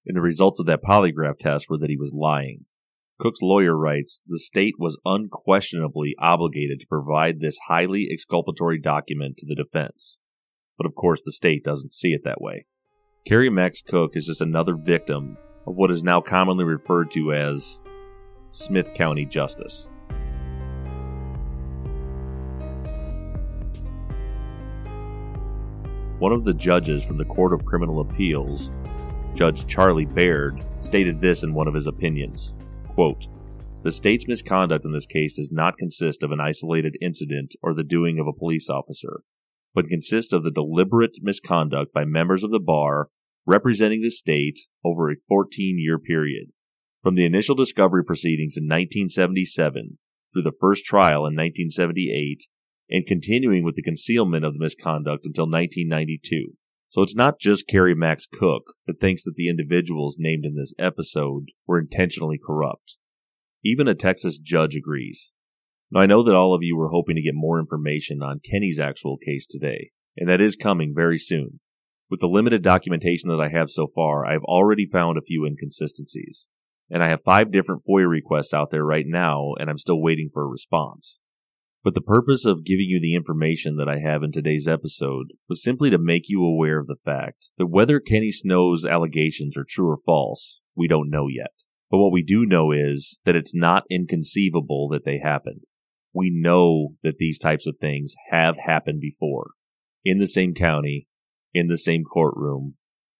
And 0.06 0.16
the 0.16 0.20
results 0.20 0.60
of 0.60 0.66
that 0.66 0.82
polygraph 0.82 1.38
test 1.38 1.70
were 1.70 1.78
that 1.78 1.90
he 1.90 1.96
was 1.96 2.12
lying. 2.12 2.66
Cook's 3.18 3.42
lawyer 3.42 3.76
writes 3.76 4.22
the 4.26 4.38
state 4.38 4.74
was 4.78 4.98
unquestionably 5.04 6.14
obligated 6.18 6.80
to 6.80 6.86
provide 6.86 7.40
this 7.40 7.58
highly 7.68 8.08
exculpatory 8.10 8.80
document 8.80 9.36
to 9.38 9.46
the 9.46 9.54
defense. 9.54 10.18
But 10.80 10.86
of 10.86 10.94
course, 10.94 11.20
the 11.22 11.30
state 11.30 11.62
doesn't 11.62 11.92
see 11.92 12.14
it 12.14 12.22
that 12.24 12.40
way. 12.40 12.64
Kerry 13.26 13.50
Max 13.50 13.82
Cook 13.82 14.12
is 14.14 14.24
just 14.24 14.40
another 14.40 14.74
victim 14.74 15.36
of 15.66 15.74
what 15.76 15.90
is 15.90 16.02
now 16.02 16.22
commonly 16.22 16.64
referred 16.64 17.10
to 17.10 17.34
as 17.34 17.82
Smith 18.50 18.94
County 18.94 19.26
justice. 19.26 19.90
One 26.18 26.32
of 26.32 26.44
the 26.44 26.54
judges 26.54 27.04
from 27.04 27.18
the 27.18 27.26
Court 27.26 27.52
of 27.52 27.66
Criminal 27.66 28.00
Appeals, 28.00 28.70
Judge 29.34 29.66
Charlie 29.66 30.06
Baird, 30.06 30.64
stated 30.78 31.20
this 31.20 31.42
in 31.42 31.52
one 31.52 31.68
of 31.68 31.74
his 31.74 31.88
opinions 31.88 32.54
quote, 32.94 33.26
The 33.82 33.92
state's 33.92 34.26
misconduct 34.26 34.86
in 34.86 34.92
this 34.92 35.04
case 35.04 35.36
does 35.36 35.50
not 35.52 35.76
consist 35.76 36.22
of 36.22 36.32
an 36.32 36.40
isolated 36.40 36.96
incident 37.02 37.54
or 37.62 37.74
the 37.74 37.84
doing 37.84 38.18
of 38.18 38.26
a 38.26 38.32
police 38.32 38.70
officer, 38.70 39.24
but 39.74 39.88
consists 39.88 40.32
of 40.32 40.42
the 40.42 40.50
deliberate 40.50 41.12
misconduct 41.20 41.92
by 41.92 42.04
members 42.04 42.42
of 42.42 42.50
the 42.50 42.60
bar 42.60 43.08
representing 43.46 44.02
the 44.02 44.10
state 44.10 44.58
over 44.84 45.10
a 45.10 45.16
14 45.28 45.76
year 45.78 45.98
period. 45.98 46.48
From 47.02 47.14
the 47.14 47.24
initial 47.24 47.54
discovery 47.54 48.04
proceedings 48.04 48.56
in 48.56 48.64
1977 48.64 49.98
through 50.32 50.42
the 50.42 50.56
first 50.60 50.84
trial 50.84 51.26
in 51.26 51.34
1978 51.34 52.44
and 52.90 53.06
continuing 53.06 53.64
with 53.64 53.76
the 53.76 53.82
concealment 53.82 54.44
of 54.44 54.52
the 54.52 54.60
misconduct 54.60 55.24
until 55.24 55.44
1992. 55.44 56.54
So 56.88 57.02
it's 57.02 57.14
not 57.14 57.38
just 57.38 57.68
Kerry 57.68 57.94
Max 57.94 58.26
Cook 58.26 58.74
that 58.86 59.00
thinks 59.00 59.22
that 59.24 59.34
the 59.36 59.48
individuals 59.48 60.16
named 60.18 60.44
in 60.44 60.56
this 60.56 60.74
episode 60.78 61.46
were 61.66 61.78
intentionally 61.78 62.38
corrupt. 62.44 62.96
Even 63.64 63.86
a 63.86 63.94
Texas 63.94 64.38
judge 64.38 64.74
agrees. 64.74 65.32
Now 65.92 66.00
I 66.00 66.06
know 66.06 66.22
that 66.22 66.36
all 66.36 66.54
of 66.54 66.62
you 66.62 66.76
were 66.76 66.90
hoping 66.90 67.16
to 67.16 67.22
get 67.22 67.34
more 67.34 67.58
information 67.58 68.22
on 68.22 68.40
Kenny's 68.40 68.78
actual 68.78 69.16
case 69.16 69.46
today, 69.46 69.90
and 70.16 70.28
that 70.28 70.40
is 70.40 70.54
coming 70.54 70.92
very 70.94 71.18
soon. 71.18 71.60
With 72.08 72.20
the 72.20 72.28
limited 72.28 72.62
documentation 72.62 73.28
that 73.30 73.40
I 73.40 73.56
have 73.56 73.70
so 73.70 73.88
far, 73.94 74.26
I 74.26 74.32
have 74.32 74.44
already 74.44 74.86
found 74.86 75.18
a 75.18 75.22
few 75.22 75.44
inconsistencies. 75.44 76.48
And 76.90 77.04
I 77.04 77.08
have 77.08 77.22
five 77.24 77.52
different 77.52 77.82
FOIA 77.88 78.08
requests 78.08 78.52
out 78.52 78.70
there 78.72 78.84
right 78.84 79.04
now, 79.06 79.54
and 79.58 79.70
I'm 79.70 79.78
still 79.78 80.02
waiting 80.02 80.28
for 80.32 80.44
a 80.44 80.48
response. 80.48 81.20
But 81.84 81.94
the 81.94 82.00
purpose 82.00 82.44
of 82.44 82.64
giving 82.64 82.86
you 82.86 83.00
the 83.00 83.14
information 83.14 83.76
that 83.76 83.88
I 83.88 84.00
have 84.00 84.22
in 84.22 84.32
today's 84.32 84.68
episode 84.68 85.28
was 85.48 85.62
simply 85.62 85.88
to 85.90 85.98
make 85.98 86.24
you 86.26 86.44
aware 86.44 86.78
of 86.78 86.88
the 86.88 86.98
fact 87.04 87.46
that 87.58 87.68
whether 87.68 88.00
Kenny 88.00 88.30
Snow's 88.30 88.84
allegations 88.84 89.56
are 89.56 89.64
true 89.68 89.88
or 89.88 89.98
false, 90.04 90.60
we 90.76 90.88
don't 90.88 91.10
know 91.10 91.28
yet. 91.28 91.52
But 91.90 91.98
what 91.98 92.12
we 92.12 92.22
do 92.22 92.44
know 92.44 92.72
is 92.72 93.20
that 93.24 93.36
it's 93.36 93.54
not 93.54 93.84
inconceivable 93.88 94.88
that 94.90 95.04
they 95.04 95.20
happened. 95.22 95.62
We 96.12 96.30
know 96.32 96.94
that 97.02 97.18
these 97.18 97.38
types 97.38 97.66
of 97.66 97.76
things 97.80 98.14
have 98.30 98.56
happened 98.64 99.00
before 99.00 99.50
in 100.04 100.18
the 100.18 100.26
same 100.26 100.54
county, 100.54 101.06
in 101.54 101.68
the 101.68 101.78
same 101.78 102.04
courtroom, 102.04 102.74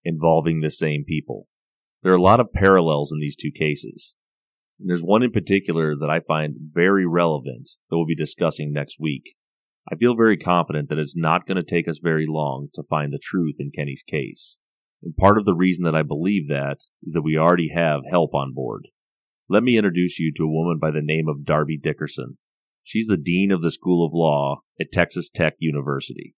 involving 0.05 0.61
the 0.61 0.71
same 0.71 1.05
people. 1.07 1.47
There 2.03 2.13
are 2.13 2.17
a 2.17 2.23
lot 2.23 2.41
of 2.41 2.53
parallels 2.53 3.13
in 3.13 3.21
these 3.21 3.37
two 3.37 3.51
cases. 3.51 4.15
And 4.81 4.89
there's 4.89 5.03
one 5.03 5.23
in 5.23 5.31
particular 5.31 5.95
that 5.95 6.11
I 6.11 6.21
find 6.21 6.55
very 6.73 7.07
relevant 7.07 7.69
that 7.89 7.97
we'll 7.97 8.07
be 8.07 8.15
discussing 8.15 8.73
next 8.73 8.97
week. 8.99 9.35
I 9.91 9.97
feel 9.97 10.17
very 10.17 10.37
confident 10.37 10.89
that 10.89 10.99
it's 10.99 11.17
not 11.17 11.47
going 11.47 11.57
to 11.57 11.63
take 11.63 11.89
us 11.89 11.99
very 12.03 12.27
long 12.29 12.69
to 12.75 12.83
find 12.89 13.13
the 13.13 13.19
truth 13.23 13.57
in 13.59 13.73
Kenny's 13.77 14.03
case. 14.09 14.59
And 15.03 15.17
part 15.17 15.39
of 15.39 15.45
the 15.45 15.55
reason 15.55 15.85
that 15.85 15.95
I 15.95 16.03
believe 16.03 16.49
that 16.49 16.79
is 17.03 17.15
that 17.15 17.23
we 17.23 17.37
already 17.37 17.71
have 17.75 18.01
help 18.11 18.35
on 18.35 18.53
board. 18.55 18.89
Let 19.49 19.63
me 19.63 19.77
introduce 19.77 20.19
you 20.19 20.33
to 20.37 20.45
a 20.45 20.51
woman 20.51 20.79
by 20.81 20.91
the 20.91 21.03
name 21.03 21.29
of 21.29 21.45
Darby 21.45 21.79
Dickerson. 21.83 22.39
She's 22.83 23.07
the 23.07 23.17
Dean 23.17 23.53
of 23.53 23.63
the 23.63 23.71
School 23.71 24.05
of 24.05 24.13
Law 24.13 24.63
at 24.81 24.93
Texas 24.93 25.31
Tech 25.31 25.55
University 25.59 26.35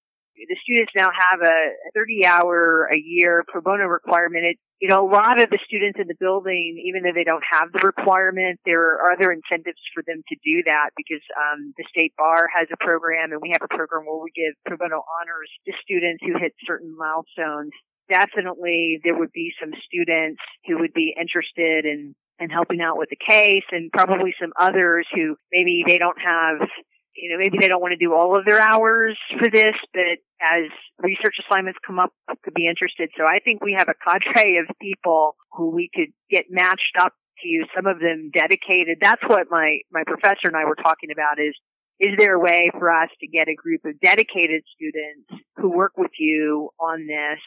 the 0.48 0.60
students 0.62 0.92
now 0.96 1.08
have 1.08 1.40
a 1.40 1.72
30 1.94 2.26
hour 2.26 2.88
a 2.92 2.98
year 2.98 3.44
pro 3.48 3.60
bono 3.60 3.84
requirement. 3.84 4.44
It, 4.44 4.58
you 4.80 4.88
know, 4.88 5.00
a 5.00 5.08
lot 5.08 5.40
of 5.40 5.48
the 5.48 5.58
students 5.64 5.98
in 6.00 6.08
the 6.08 6.18
building, 6.18 6.76
even 6.84 7.02
though 7.02 7.14
they 7.14 7.24
don't 7.24 7.44
have 7.46 7.70
the 7.72 7.86
requirement, 7.86 8.58
there 8.66 8.98
are 8.98 9.16
other 9.16 9.30
incentives 9.30 9.80
for 9.94 10.02
them 10.06 10.20
to 10.26 10.36
do 10.42 10.60
that 10.66 10.90
because 10.96 11.22
um, 11.38 11.72
the 11.78 11.86
state 11.88 12.12
bar 12.18 12.50
has 12.52 12.66
a 12.72 12.76
program 12.82 13.32
and 13.32 13.40
we 13.40 13.54
have 13.54 13.62
a 13.62 13.70
program 13.70 14.04
where 14.04 14.20
we 14.20 14.34
give 14.34 14.52
pro 14.66 14.76
bono 14.76 15.00
honors 15.00 15.50
to 15.64 15.72
students 15.80 16.20
who 16.20 16.36
hit 16.36 16.52
certain 16.66 16.92
milestones. 16.98 17.72
Definitely 18.10 19.00
there 19.04 19.16
would 19.16 19.32
be 19.32 19.54
some 19.56 19.70
students 19.86 20.42
who 20.66 20.80
would 20.82 20.92
be 20.92 21.14
interested 21.14 21.86
in 21.86 22.14
and 22.42 22.50
helping 22.50 22.80
out 22.80 22.98
with 22.98 23.08
the 23.08 23.16
case 23.16 23.64
and 23.70 23.90
probably 23.92 24.34
some 24.40 24.52
others 24.58 25.06
who 25.14 25.36
maybe 25.52 25.84
they 25.86 25.98
don't 25.98 26.18
have 26.20 26.68
you 27.14 27.30
know, 27.30 27.38
maybe 27.38 27.58
they 27.60 27.68
don't 27.68 27.80
want 27.80 27.92
to 27.92 28.02
do 28.02 28.14
all 28.14 28.38
of 28.38 28.44
their 28.44 28.60
hours 28.60 29.18
for 29.38 29.50
this, 29.50 29.74
but 29.92 30.18
as 30.40 30.70
research 30.98 31.36
assignments 31.44 31.78
come 31.86 31.98
up, 31.98 32.10
could 32.42 32.54
be 32.54 32.66
interested. 32.66 33.10
So 33.16 33.24
I 33.24 33.38
think 33.38 33.62
we 33.62 33.76
have 33.78 33.88
a 33.88 33.94
cadre 33.94 34.56
of 34.58 34.66
people 34.80 35.36
who 35.52 35.70
we 35.70 35.90
could 35.94 36.08
get 36.30 36.46
matched 36.48 36.96
up 36.98 37.12
to 37.42 37.48
you, 37.48 37.66
some 37.76 37.86
of 37.86 38.00
them 38.00 38.30
dedicated. 38.32 38.98
That's 39.00 39.22
what 39.26 39.48
my, 39.50 39.80
my 39.92 40.04
professor 40.06 40.48
and 40.48 40.56
I 40.56 40.64
were 40.64 40.76
talking 40.76 41.10
about 41.12 41.38
is, 41.38 41.54
is 42.00 42.16
there 42.18 42.34
a 42.34 42.40
way 42.40 42.70
for 42.78 42.90
us 42.90 43.10
to 43.20 43.26
get 43.26 43.48
a 43.48 43.54
group 43.54 43.84
of 43.84 44.00
dedicated 44.00 44.62
students 44.74 45.44
who 45.56 45.70
work 45.70 45.92
with 45.96 46.12
you 46.18 46.70
on 46.80 47.06
this 47.06 47.40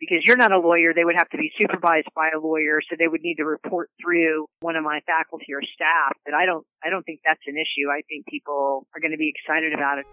because 0.00 0.24
you're 0.24 0.36
not 0.36 0.50
a 0.50 0.58
lawyer. 0.58 0.92
They 0.94 1.04
would 1.04 1.14
have 1.16 1.28
to 1.30 1.38
be 1.38 1.52
supervised 1.58 2.08
by 2.16 2.30
a 2.34 2.40
lawyer, 2.40 2.80
so 2.88 2.96
they 2.98 3.06
would 3.06 3.20
need 3.20 3.36
to 3.36 3.44
report 3.44 3.90
through 4.02 4.46
one 4.60 4.74
of 4.74 4.82
my 4.82 5.00
faculty 5.06 5.52
or 5.52 5.60
staff. 5.62 6.16
But 6.24 6.34
I 6.34 6.46
don't, 6.46 6.66
I 6.82 6.88
don't 6.88 7.04
think 7.04 7.20
that's 7.24 7.42
an 7.46 7.54
issue. 7.54 7.90
I 7.90 8.00
think 8.08 8.26
people 8.26 8.86
are 8.94 9.00
going 9.00 9.12
to 9.12 9.18
be 9.18 9.30
excited 9.30 9.74
about 9.74 9.98
it. 9.98 10.06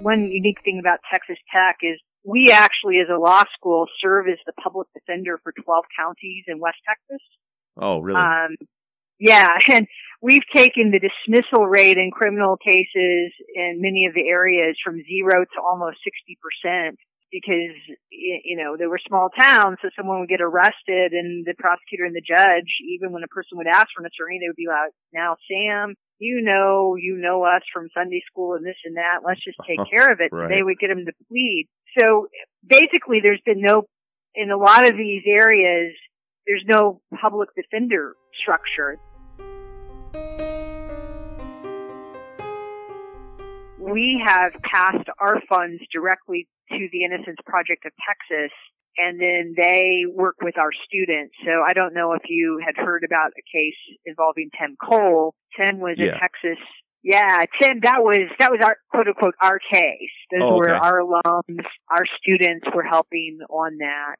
One 0.00 0.30
unique 0.30 0.62
thing 0.64 0.78
about 0.78 1.00
Texas 1.10 1.36
Tech 1.52 1.78
is 1.82 1.98
we 2.24 2.52
actually, 2.52 3.00
as 3.00 3.08
a 3.12 3.18
law 3.18 3.44
school, 3.54 3.86
serve 4.02 4.28
as 4.28 4.38
the 4.46 4.52
public 4.52 4.88
defender 4.94 5.40
for 5.42 5.52
12 5.64 5.84
counties 5.98 6.44
in 6.46 6.58
West 6.58 6.78
Texas. 6.86 7.24
Oh, 7.76 7.98
really? 7.98 8.20
Um, 8.20 8.56
yeah, 9.18 9.48
and 9.70 9.86
we've 10.22 10.46
taken 10.54 10.90
the 10.90 11.00
dismissal 11.00 11.66
rate 11.66 11.96
in 11.96 12.10
criminal 12.10 12.56
cases 12.56 13.32
in 13.54 13.80
many 13.80 14.06
of 14.06 14.14
the 14.14 14.28
areas 14.28 14.76
from 14.84 15.02
zero 15.04 15.44
to 15.44 15.60
almost 15.60 15.98
60% 16.04 16.92
because, 17.32 17.78
you 18.10 18.56
know, 18.56 18.76
they 18.76 18.86
were 18.86 18.98
small 19.06 19.28
towns, 19.30 19.78
so 19.80 19.88
someone 19.96 20.20
would 20.20 20.28
get 20.28 20.42
arrested 20.42 21.12
and 21.12 21.46
the 21.46 21.54
prosecutor 21.56 22.04
and 22.04 22.14
the 22.14 22.20
judge, 22.20 22.68
even 22.82 23.12
when 23.12 23.22
a 23.22 23.28
person 23.28 23.56
would 23.56 23.68
ask 23.68 23.86
for 23.94 24.02
an 24.02 24.10
attorney, 24.10 24.38
they 24.40 24.48
would 24.48 24.56
be 24.56 24.66
like, 24.66 24.92
now 25.14 25.36
Sam, 25.46 25.94
you 26.18 26.42
know, 26.42 26.96
you 26.98 27.16
know 27.16 27.44
us 27.44 27.62
from 27.72 27.88
Sunday 27.94 28.22
school 28.26 28.54
and 28.54 28.66
this 28.66 28.76
and 28.84 28.96
that. 28.96 29.20
Let's 29.24 29.42
just 29.44 29.58
take 29.66 29.78
care 29.90 30.12
of 30.12 30.18
it. 30.20 30.34
Right. 30.34 30.50
They 30.50 30.62
would 30.62 30.78
get 30.78 30.88
them 30.88 31.06
to 31.06 31.12
plead. 31.28 31.68
So 31.98 32.26
basically 32.66 33.20
there's 33.22 33.42
been 33.46 33.62
no, 33.62 33.84
in 34.34 34.50
a 34.50 34.58
lot 34.58 34.86
of 34.86 34.96
these 34.96 35.22
areas, 35.26 35.94
there's 36.46 36.64
no 36.66 37.00
public 37.20 37.50
defender 37.54 38.14
structure. 38.34 38.98
We 43.80 44.22
have 44.26 44.52
passed 44.62 45.08
our 45.18 45.40
funds 45.48 45.82
directly 45.92 46.46
to 46.70 46.88
the 46.92 47.04
Innocence 47.04 47.38
Project 47.46 47.86
of 47.86 47.92
Texas 48.06 48.52
and 48.98 49.20
then 49.20 49.54
they 49.56 50.02
work 50.12 50.36
with 50.42 50.58
our 50.58 50.70
students. 50.86 51.34
So 51.44 51.62
I 51.66 51.72
don't 51.72 51.94
know 51.94 52.12
if 52.12 52.22
you 52.28 52.60
had 52.64 52.76
heard 52.76 53.02
about 53.04 53.30
a 53.38 53.42
case 53.56 53.78
involving 54.04 54.50
Tim 54.60 54.76
Cole. 54.82 55.34
Tim 55.56 55.78
was 55.80 55.96
Yeah. 55.98 56.16
a 56.16 56.18
Texas 56.18 56.58
yeah, 57.02 57.44
Tim, 57.60 57.80
that 57.82 58.02
was 58.02 58.28
that 58.38 58.50
was 58.50 58.60
our 58.62 58.76
quote 58.90 59.08
unquote 59.08 59.34
our 59.40 59.58
case. 59.72 60.10
Those 60.30 60.42
Oh, 60.42 60.56
were 60.58 60.74
our 60.74 61.00
alums, 61.00 61.64
our 61.90 62.04
students 62.20 62.66
were 62.74 62.82
helping 62.82 63.38
on 63.48 63.78
that. 63.78 64.16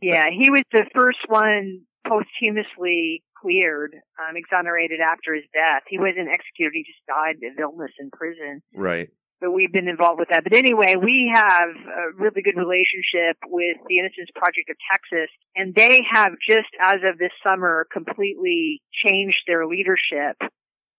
Yeah, 0.00 0.30
he 0.30 0.48
was 0.48 0.62
the 0.70 0.86
first 0.94 1.18
one 1.26 1.80
posthumously 2.06 3.24
cleared, 3.40 3.94
um, 4.20 4.36
exonerated 4.36 5.00
after 5.00 5.34
his 5.34 5.44
death. 5.56 5.82
He 5.88 5.98
wasn't 5.98 6.28
executed; 6.28 6.72
he 6.74 6.84
just 6.84 7.04
died 7.06 7.36
of 7.42 7.58
illness 7.58 7.92
in 7.98 8.10
prison. 8.10 8.62
right. 8.74 9.08
But 9.40 9.52
we've 9.52 9.72
been 9.72 9.88
involved 9.88 10.20
with 10.20 10.28
that. 10.28 10.44
But 10.44 10.52
anyway, 10.54 10.96
we 11.02 11.32
have 11.32 11.70
a 11.72 12.12
really 12.14 12.42
good 12.42 12.58
relationship 12.60 13.40
with 13.48 13.78
the 13.88 13.96
Innocence 13.98 14.28
Project 14.36 14.68
of 14.68 14.76
Texas, 14.92 15.32
and 15.56 15.74
they 15.74 16.02
have 16.12 16.32
just 16.46 16.68
as 16.78 17.00
of 17.08 17.16
this 17.16 17.32
summer 17.42 17.86
completely 17.90 18.82
changed 18.92 19.40
their 19.46 19.66
leadership. 19.66 20.36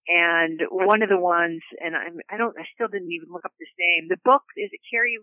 And 0.08 0.60
one 0.72 1.04
of 1.04 1.10
the 1.10 1.20
ones, 1.20 1.62
and 1.80 1.96
I'm, 1.96 2.18
I 2.32 2.38
don't, 2.38 2.58
I 2.58 2.66
still 2.74 2.88
didn't 2.88 3.12
even 3.12 3.30
look 3.32 3.46
up 3.46 3.54
this 3.60 3.70
name. 3.78 4.08
The 4.10 4.18
book 4.26 4.42
is 4.58 4.72
it 4.74 4.82
Kerry? 4.90 5.20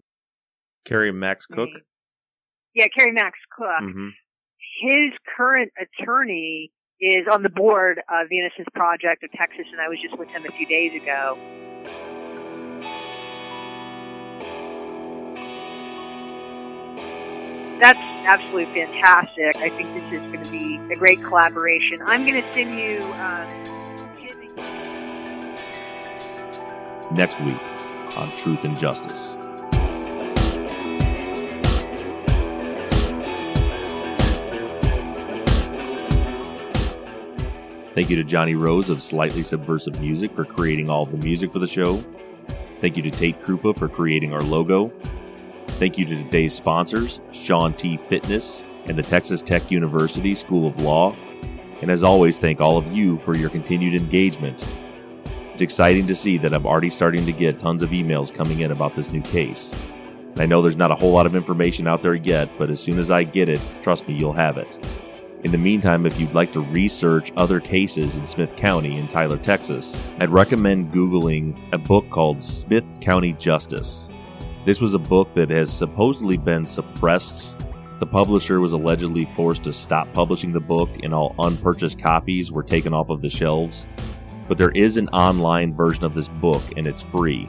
Kerry 0.85 1.11
Max 1.11 1.45
Cook. 1.47 1.71
Yeah, 2.73 2.87
Kerry 2.97 3.11
Max 3.11 3.37
Cook. 3.51 3.83
hmm 3.83 4.11
his 4.81 5.13
current 5.37 5.73
attorney 5.81 6.71
is 7.01 7.27
on 7.31 7.43
the 7.43 7.49
board 7.49 7.99
of 8.09 8.29
the 8.29 8.39
Innocence 8.39 8.69
Project 8.75 9.23
of 9.23 9.31
Texas, 9.33 9.67
and 9.71 9.81
I 9.81 9.89
was 9.89 9.99
just 10.03 10.19
with 10.19 10.29
him 10.29 10.45
a 10.47 10.53
few 10.53 10.67
days 10.67 11.01
ago. 11.01 11.39
That's 17.81 17.99
absolutely 18.27 18.75
fantastic. 18.75 19.57
I 19.57 19.71
think 19.71 19.95
this 19.95 20.21
is 20.21 20.33
going 20.33 20.43
to 20.43 20.51
be 20.51 20.81
a 20.93 20.97
great 20.97 21.23
collaboration. 21.23 22.01
I'm 22.05 22.27
going 22.27 22.43
to 22.43 22.55
send 22.55 22.77
you. 22.77 23.01
Um, 23.15 23.65
Next 27.15 27.41
week 27.41 27.57
on 28.19 28.31
Truth 28.33 28.65
and 28.65 28.77
Justice. 28.79 29.35
Thank 37.99 38.11
you 38.11 38.17
to 38.19 38.23
Johnny 38.23 38.55
Rose 38.55 38.91
of 38.91 39.03
Slightly 39.03 39.43
Subversive 39.43 40.01
Music 40.01 40.33
for 40.33 40.45
creating 40.45 40.89
all 40.89 41.05
the 41.05 41.17
music 41.17 41.53
for 41.53 41.59
the 41.59 41.67
show. 41.67 41.97
Thank 42.81 42.97
you 42.97 43.03
to 43.03 43.11
Tate 43.11 43.43
Krupa 43.43 43.77
for 43.77 43.89
creating 43.89 44.33
our 44.33 44.41
logo. 44.41 44.93
Thank 45.67 45.99
you 45.99 46.05
to 46.05 46.15
today's 46.15 46.55
sponsors, 46.55 47.19
Sean 47.33 47.75
T. 47.75 47.99
Fitness 48.09 48.63
and 48.87 48.97
the 48.97 49.03
Texas 49.03 49.43
Tech 49.43 49.69
University 49.73 50.37
School 50.37 50.69
of 50.69 50.81
Law. 50.81 51.13
And 51.83 51.91
as 51.91 52.05
always, 52.05 52.39
thank 52.39 52.61
all 52.61 52.77
of 52.77 52.87
you 52.93 53.19
for 53.19 53.37
your 53.37 53.51
continued 53.51 54.01
engagement. 54.01 54.65
It's 55.53 55.63
exciting 55.63 56.07
to 56.07 56.15
see 56.15 56.39
that 56.39 56.55
I'm 56.55 56.67
already 56.67 56.91
starting 56.91 57.27
to 57.27 57.33
get 57.33 57.59
tons 57.59 57.83
of 57.83 57.91
emails 57.91 58.33
coming 58.33 58.61
in 58.61 58.71
about 58.71 58.95
this 58.95 59.11
new 59.11 59.23
case. 59.23 59.75
And 60.35 60.41
I 60.41 60.47
know 60.47 60.63
there's 60.63 60.77
not 60.77 60.93
a 60.93 60.95
whole 60.95 61.11
lot 61.11 61.27
of 61.27 61.35
information 61.35 61.89
out 61.89 62.03
there 62.03 62.15
yet, 62.15 62.49
but 62.59 62.71
as 62.71 62.79
soon 62.79 63.01
as 63.01 63.11
I 63.11 63.25
get 63.25 63.49
it, 63.49 63.61
trust 63.83 64.07
me, 64.07 64.15
you'll 64.15 64.35
have 64.35 64.57
it. 64.57 64.69
In 65.45 65.53
the 65.53 65.59
meantime, 65.59 66.05
if 66.05 66.19
you'd 66.19 66.35
like 66.35 66.53
to 66.55 66.61
research 66.61 67.33
other 67.37 67.61
cases 67.61 68.17
in 68.17 68.27
Smith 68.27 68.57
County 68.57 68.99
in 68.99 69.07
Tyler, 69.07 69.39
Texas, 69.39 69.97
I'd 70.19 70.31
recommend 70.31 70.93
Googling 70.93 71.57
a 71.73 71.79
book 71.79 72.11
called 72.11 72.43
Smith 72.43 72.83
County 73.01 73.35
Justice. 73.35 74.09
This 74.65 74.81
was 74.81 74.95
a 74.95 74.99
book 74.99 75.33
that 75.37 75.49
has 75.51 75.73
supposedly 75.73 76.37
been 76.37 76.67
suppressed. 76.67 77.55
The 78.01 78.07
publisher 78.07 78.59
was 78.59 78.73
allegedly 78.73 79.29
forced 79.37 79.63
to 79.65 79.73
stop 79.73 80.13
publishing 80.13 80.53
the 80.53 80.59
book, 80.59 80.91
and 81.05 81.15
all 81.15 81.37
unpurchased 81.39 82.03
copies 82.03 82.51
were 82.51 82.65
taken 82.65 82.93
off 82.93 83.09
of 83.09 83.23
the 83.23 83.31
shelves. 83.31 83.87
But 84.49 84.59
there 84.59 84.73
is 84.73 84.97
an 84.97 85.09
online 85.11 85.73
version 85.73 86.03
of 86.03 86.15
this 86.15 86.29
book, 86.29 86.65
and 86.77 86.85
it's 86.85 87.03
free. 87.03 87.47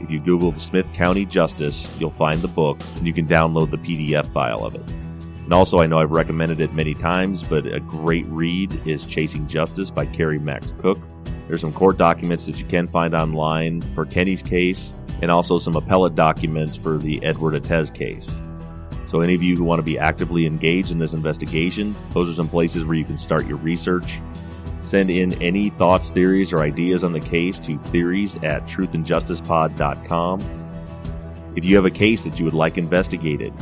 If 0.00 0.08
you 0.08 0.20
Google 0.20 0.56
Smith 0.60 0.86
County 0.94 1.24
Justice, 1.24 1.88
you'll 1.98 2.10
find 2.10 2.40
the 2.40 2.48
book, 2.48 2.78
and 2.94 3.04
you 3.04 3.12
can 3.12 3.26
download 3.26 3.72
the 3.72 3.78
PDF 3.78 4.32
file 4.32 4.64
of 4.64 4.76
it. 4.76 5.03
And 5.44 5.52
also, 5.52 5.78
I 5.78 5.86
know 5.86 5.98
I've 5.98 6.10
recommended 6.10 6.60
it 6.60 6.72
many 6.72 6.94
times, 6.94 7.42
but 7.42 7.66
a 7.66 7.78
great 7.80 8.24
read 8.26 8.80
is 8.86 9.04
Chasing 9.04 9.46
Justice 9.46 9.90
by 9.90 10.06
Kerry 10.06 10.38
Max 10.38 10.72
Cook. 10.80 10.98
There's 11.46 11.60
some 11.60 11.72
court 11.72 11.98
documents 11.98 12.46
that 12.46 12.58
you 12.58 12.64
can 12.64 12.88
find 12.88 13.14
online 13.14 13.82
for 13.94 14.06
Kenny's 14.06 14.42
case, 14.42 14.94
and 15.20 15.30
also 15.30 15.58
some 15.58 15.76
appellate 15.76 16.14
documents 16.14 16.76
for 16.76 16.96
the 16.96 17.22
Edward 17.22 17.54
Ates 17.54 17.90
case. 17.90 18.34
So, 19.10 19.20
any 19.20 19.34
of 19.34 19.42
you 19.42 19.54
who 19.54 19.64
want 19.64 19.80
to 19.80 19.84
be 19.84 19.98
actively 19.98 20.46
engaged 20.46 20.90
in 20.90 20.98
this 20.98 21.12
investigation, 21.12 21.94
those 22.14 22.30
are 22.30 22.34
some 22.34 22.48
places 22.48 22.84
where 22.84 22.96
you 22.96 23.04
can 23.04 23.18
start 23.18 23.46
your 23.46 23.58
research. 23.58 24.20
Send 24.82 25.10
in 25.10 25.40
any 25.42 25.70
thoughts, 25.70 26.10
theories, 26.10 26.52
or 26.52 26.62
ideas 26.62 27.04
on 27.04 27.12
the 27.12 27.20
case 27.20 27.58
to 27.60 27.78
theories 27.78 28.36
at 28.36 28.66
truthandjusticepod.com. 28.66 30.40
If 31.56 31.64
you 31.64 31.76
have 31.76 31.84
a 31.84 31.90
case 31.90 32.24
that 32.24 32.38
you 32.38 32.44
would 32.44 32.54
like 32.54 32.76
investigated, 32.76 33.52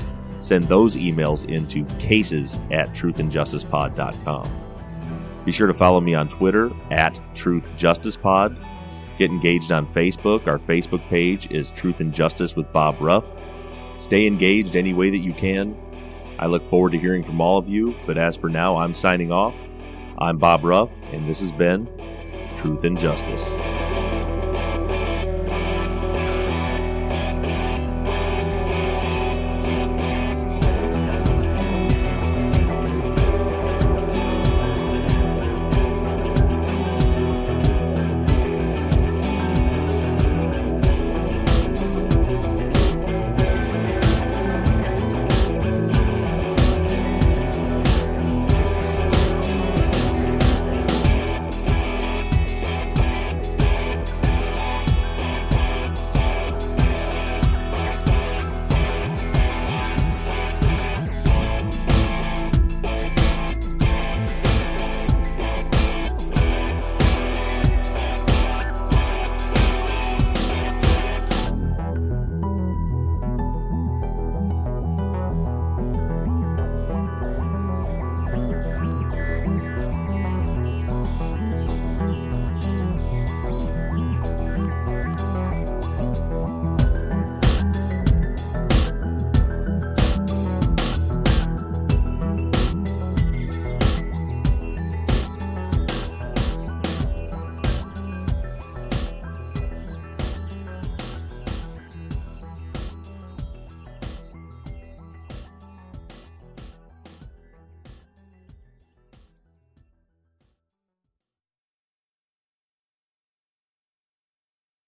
send 0.42 0.64
those 0.64 0.96
emails 0.96 1.48
into 1.48 1.84
cases 1.98 2.60
at 2.70 2.90
truthandjusticepod.com. 2.90 4.58
Be 5.44 5.52
sure 5.52 5.66
to 5.66 5.74
follow 5.74 6.00
me 6.00 6.14
on 6.14 6.28
Twitter 6.28 6.70
at 6.90 7.14
truthjusticepod. 7.34 8.62
Get 9.18 9.30
engaged 9.30 9.72
on 9.72 9.86
Facebook. 9.86 10.46
Our 10.46 10.58
Facebook 10.58 11.06
page 11.08 11.50
is 11.50 11.70
Truth 11.70 12.00
and 12.00 12.12
Justice 12.12 12.56
with 12.56 12.72
Bob 12.72 13.00
Ruff. 13.00 13.24
Stay 13.98 14.26
engaged 14.26 14.76
any 14.76 14.94
way 14.94 15.10
that 15.10 15.18
you 15.18 15.32
can. 15.32 15.76
I 16.38 16.46
look 16.46 16.68
forward 16.68 16.92
to 16.92 16.98
hearing 16.98 17.22
from 17.22 17.40
all 17.40 17.58
of 17.58 17.68
you, 17.68 17.94
but 18.06 18.18
as 18.18 18.36
for 18.36 18.48
now, 18.48 18.76
I'm 18.76 18.94
signing 18.94 19.30
off. 19.30 19.54
I'm 20.18 20.38
Bob 20.38 20.64
Ruff, 20.64 20.90
and 21.12 21.28
this 21.28 21.40
has 21.40 21.52
been 21.52 21.88
Truth 22.56 22.84
and 22.84 22.98
Justice. 22.98 23.48